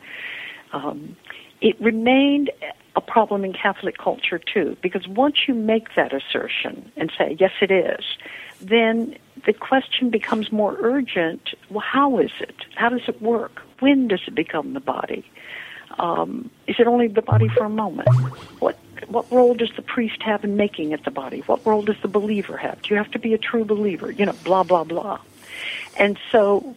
[0.74, 1.16] Um,
[1.62, 2.52] it remained
[2.98, 7.52] a problem in Catholic culture too, because once you make that assertion and say, yes,
[7.62, 8.04] it is,
[8.60, 11.54] then the question becomes more urgent.
[11.70, 12.56] Well, how is it?
[12.76, 13.62] How does it work?
[13.80, 15.24] When does it become the body?
[16.00, 18.10] Um, is it only the body for a moment?
[18.60, 18.78] What
[19.10, 21.42] what role does the priest have in making it the body?
[21.42, 22.82] What role does the believer have?
[22.82, 24.12] Do you have to be a true believer?
[24.12, 25.20] You know, blah blah blah.
[25.98, 26.76] And so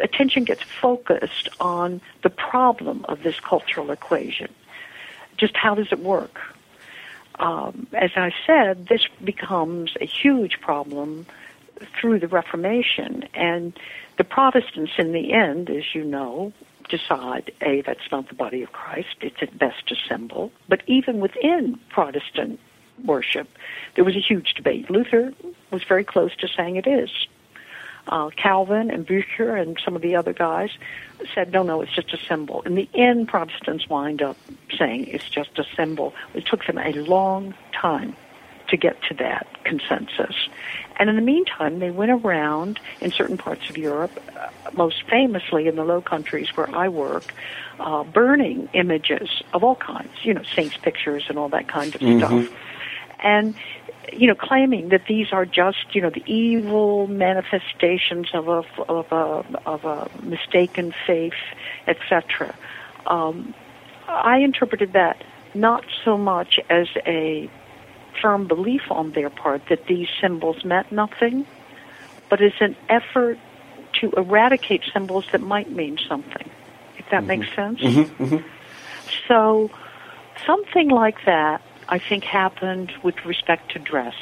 [0.00, 4.48] attention gets focused on the problem of this cultural equation.
[5.36, 6.40] Just how does it work?
[7.38, 11.26] Um, as I said, this becomes a huge problem
[12.00, 13.78] through the Reformation, and
[14.16, 16.52] the Protestants, in the end, as you know,
[16.88, 20.52] decide a that's not the body of Christ; it's at best a symbol.
[20.68, 22.60] But even within Protestant
[23.04, 23.48] worship,
[23.96, 24.88] there was a huge debate.
[24.90, 25.32] Luther
[25.72, 27.10] was very close to saying it is.
[28.06, 30.70] Uh, Calvin and Bucer and some of the other guys
[31.34, 32.60] said, no, no, it's just a symbol.
[32.62, 34.36] In the end, Protestants wind up
[34.78, 36.14] saying it's just a symbol.
[36.34, 38.14] It took them a long time
[38.68, 40.34] to get to that consensus.
[40.96, 45.66] And in the meantime, they went around in certain parts of Europe, uh, most famously
[45.66, 47.34] in the Low Countries where I work,
[47.80, 52.00] uh, burning images of all kinds, you know, saints' pictures and all that kind of
[52.00, 52.48] stuff.
[53.20, 53.54] And
[54.12, 59.12] you know, claiming that these are just, you know, the evil manifestations of a of
[59.12, 61.32] a of a mistaken faith,
[61.86, 62.54] etc.
[63.06, 63.54] Um,
[64.08, 65.22] I interpreted that
[65.54, 67.48] not so much as a
[68.20, 71.46] firm belief on their part that these symbols meant nothing,
[72.28, 73.38] but as an effort
[74.00, 76.50] to eradicate symbols that might mean something.
[76.98, 77.26] If that mm-hmm.
[77.26, 77.80] makes sense.
[77.80, 78.24] Mm-hmm.
[78.24, 78.48] Mm-hmm.
[79.28, 79.70] So,
[80.46, 81.62] something like that
[81.94, 84.16] I think happened with respect to dress.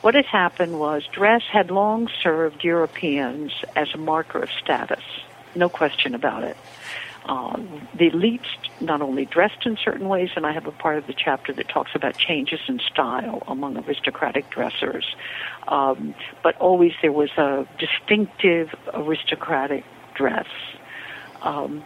[0.00, 5.04] What had happened was dress had long served Europeans as a marker of status,
[5.54, 6.56] no question about it.
[7.26, 8.48] Um, the elites
[8.80, 11.68] not only dressed in certain ways, and I have a part of the chapter that
[11.68, 15.14] talks about changes in style among aristocratic dressers,
[15.68, 16.12] um,
[16.42, 19.84] but always there was a distinctive aristocratic
[20.14, 20.48] dress.
[21.42, 21.84] Um,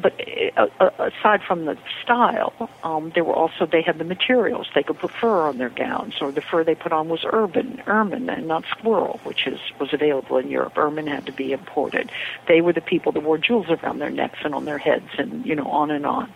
[0.00, 0.20] but
[0.56, 4.68] uh, uh, aside from the style, um, there were also they had the materials.
[4.74, 7.82] They could put fur on their gowns, or the fur they put on was urban,
[7.86, 10.76] ermine, and not squirrel, which is was available in Europe.
[10.76, 12.10] Ermine had to be imported.
[12.48, 15.44] They were the people that wore jewels around their necks and on their heads, and
[15.44, 16.32] you know on and on.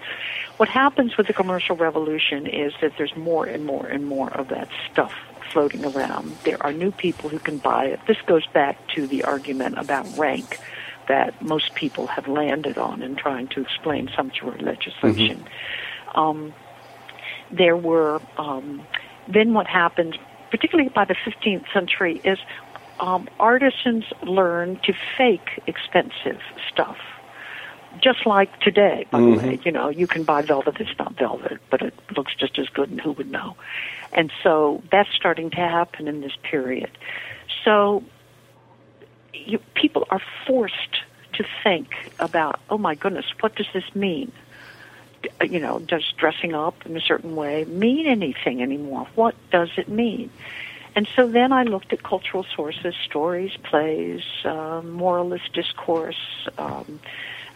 [0.58, 4.48] What happens with the commercial revolution is that there's more and more and more of
[4.48, 5.14] that stuff
[5.52, 6.36] floating around.
[6.44, 8.00] There are new people who can buy it.
[8.06, 10.58] This goes back to the argument about rank
[11.08, 15.44] that most people have landed on in trying to explain sumptuary legislation.
[16.14, 16.54] Um,
[17.50, 18.82] there were um,
[19.26, 20.18] then what happened,
[20.50, 22.38] particularly by the 15th century, is
[23.00, 26.40] um, artisans learned to fake expensive
[26.70, 26.98] stuff.
[28.00, 31.58] Just like today, by the way, you know, you can buy velvet that's not velvet,
[31.70, 33.56] but it looks just as good, and who would know?
[34.12, 36.90] And so that's starting to happen in this period.
[37.64, 38.04] So
[39.46, 41.02] you, people are forced
[41.34, 44.32] to think about, oh my goodness, what does this mean?
[45.42, 49.06] You know, does dressing up in a certain way mean anything anymore?
[49.14, 50.30] What does it mean?
[50.94, 57.00] And so then I looked at cultural sources, stories, plays, uh, moralist discourse, um,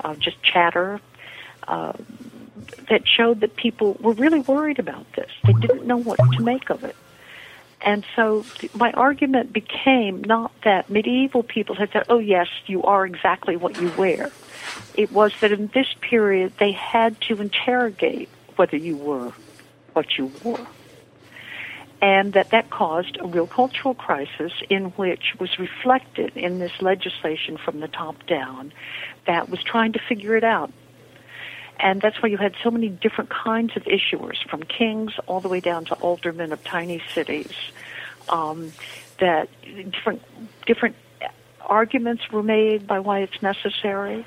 [0.05, 1.01] uh, just chatter,
[1.67, 1.93] uh,
[2.89, 5.31] that showed that people were really worried about this.
[5.45, 6.97] They didn't know what to make of it.
[7.85, 13.05] And so my argument became not that medieval people had said, oh, yes, you are
[13.05, 14.31] exactly what you wear.
[14.95, 19.33] It was that in this period they had to interrogate whether you were
[19.95, 20.67] what you wore.
[22.01, 27.59] And that that caused a real cultural crisis in which was reflected in this legislation
[27.65, 28.73] from the top down
[29.27, 30.73] that was trying to figure it out
[31.81, 35.49] and that's why you had so many different kinds of issuers, from kings all the
[35.49, 37.53] way down to aldermen of tiny cities.
[38.29, 38.73] Um,
[39.19, 39.49] that
[39.91, 40.23] different
[40.67, 40.97] different
[41.61, 44.27] arguments were made by why it's necessary.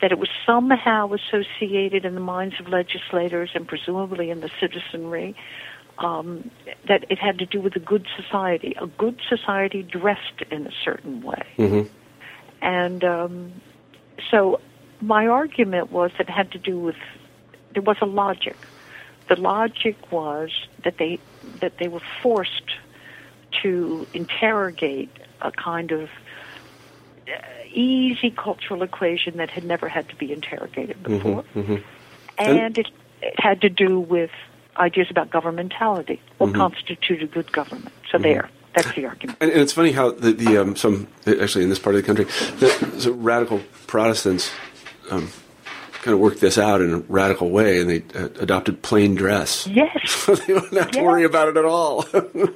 [0.00, 5.34] That it was somehow associated in the minds of legislators and presumably in the citizenry.
[5.98, 6.50] Um,
[6.88, 10.72] that it had to do with a good society, a good society dressed in a
[10.84, 11.42] certain way.
[11.56, 11.90] Mm-hmm.
[12.60, 13.52] And um,
[14.30, 14.60] so
[15.00, 16.96] my argument was that it had to do with
[17.74, 18.56] there was a logic.
[19.28, 20.50] The logic was
[20.84, 21.20] that they
[21.60, 22.70] that they were forced
[23.62, 25.10] to interrogate
[25.42, 26.08] a kind of
[27.28, 27.32] uh,
[27.72, 31.44] easy cultural equation that had never had to be interrogated Mm-hmm, before,
[32.38, 32.88] and it,
[33.22, 34.30] it had to do with
[34.76, 36.20] ideas about governmentality.
[36.38, 36.58] What Mm-hmm.
[36.58, 37.92] constitutes good government?
[38.10, 39.38] So there, that's the argument.
[39.40, 42.06] And, and it's funny how the, the um, some actually in this part of the
[42.06, 42.24] country,
[42.58, 44.50] the, so radical Protestants
[45.10, 45.30] um,
[46.02, 49.66] kind of worked this out in a radical way, and they uh, adopted plain dress.
[49.66, 49.92] Yes.
[50.26, 52.04] So they don't have to worry about it at all.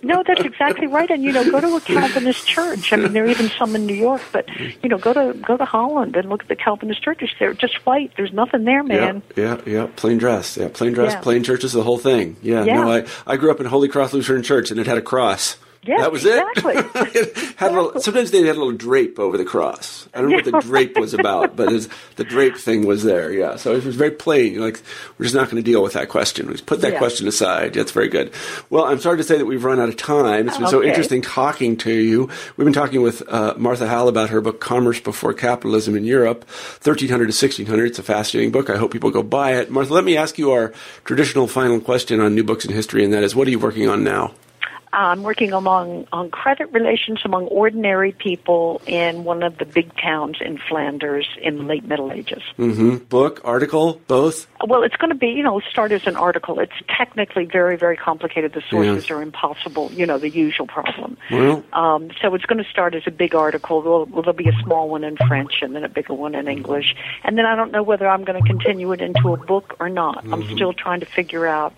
[0.02, 1.08] No, that's exactly right.
[1.08, 2.92] And you know, go to a Calvinist church.
[2.92, 4.48] I mean, there are even some in New York, but
[4.82, 7.30] you know, go to go to Holland and look at the Calvinist churches.
[7.38, 8.12] They're just white.
[8.16, 9.22] There's nothing there, man.
[9.36, 9.88] Yeah, yeah, yeah.
[9.94, 10.56] Plain dress.
[10.56, 11.20] Yeah, plain dress, Yeah.
[11.20, 12.36] plain churches, the whole thing.
[12.42, 12.74] Yeah, Yeah.
[12.82, 15.56] no, I, I grew up in Holy Cross Lutheran Church, and it had a cross.
[15.82, 16.74] Yeah, that was exactly.
[16.74, 16.86] it.
[17.14, 20.06] It had a little, sometimes they had a little drape over the cross.
[20.12, 23.32] I don't know what the drape was about, but was, the drape thing was there.
[23.32, 24.52] Yeah, so it was very plain.
[24.54, 24.80] You're like,
[25.16, 26.48] we're just not going to deal with that question.
[26.48, 26.98] We put that Yeah.
[26.98, 27.72] question aside.
[27.74, 28.30] That's very good.
[28.68, 30.48] Well, I'm sorry to say that we've run out of time.
[30.48, 32.28] It's been so interesting talking to you.
[32.58, 36.44] We've been talking with uh, Martha Howell about her book, Commerce Before Capitalism in Europe,
[36.82, 37.86] 1300 to 1600.
[37.86, 38.68] It's a fascinating book.
[38.68, 39.70] I hope people go buy it.
[39.70, 40.72] Martha, let me ask you our
[41.06, 43.88] traditional final question on new books in history, and that is, what are you working
[43.88, 44.34] on now?
[44.92, 50.38] I'm working among on credit relations among ordinary people in one of the big towns
[50.40, 52.42] in Flanders in the late Middle Ages.
[52.56, 54.46] hmm Book, article, both?
[54.66, 56.58] Well, it's going to be, you know, start as an article.
[56.58, 58.52] It's technically very, very complicated.
[58.52, 61.16] The sources are impossible, you know, the usual problem.
[61.30, 63.82] Well, Um, so it's going to start as a big article.
[63.82, 66.96] There'll, there'll be a small one in French and then a bigger one in English.
[67.24, 69.88] And then I don't know whether I'm going to continue it into a book or
[69.88, 70.24] not.
[70.32, 71.72] I'm still trying to figure out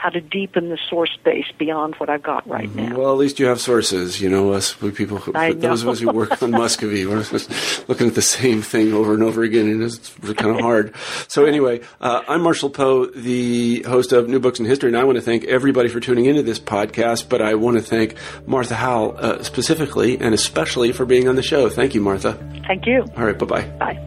[0.00, 2.96] how to deepen the source base beyond what I've got right now.
[2.96, 4.20] Well, at least you have sources.
[4.20, 7.16] You know, us we people, who, those of us who work on Muscovy, we're
[7.88, 10.94] looking at the same thing over and over again, and it's kind of hard.
[11.28, 15.04] So, anyway, uh, I'm Marshall Poe, the host of New Books in History, and I
[15.04, 17.28] want to thank everybody for tuning into this podcast.
[17.28, 18.14] But I want to thank
[18.46, 21.68] Martha Howell uh, specifically and especially for being on the show.
[21.68, 22.32] Thank you, Martha.
[22.66, 23.04] Thank you.
[23.16, 23.66] All right, bye bye.
[23.78, 24.06] Bye.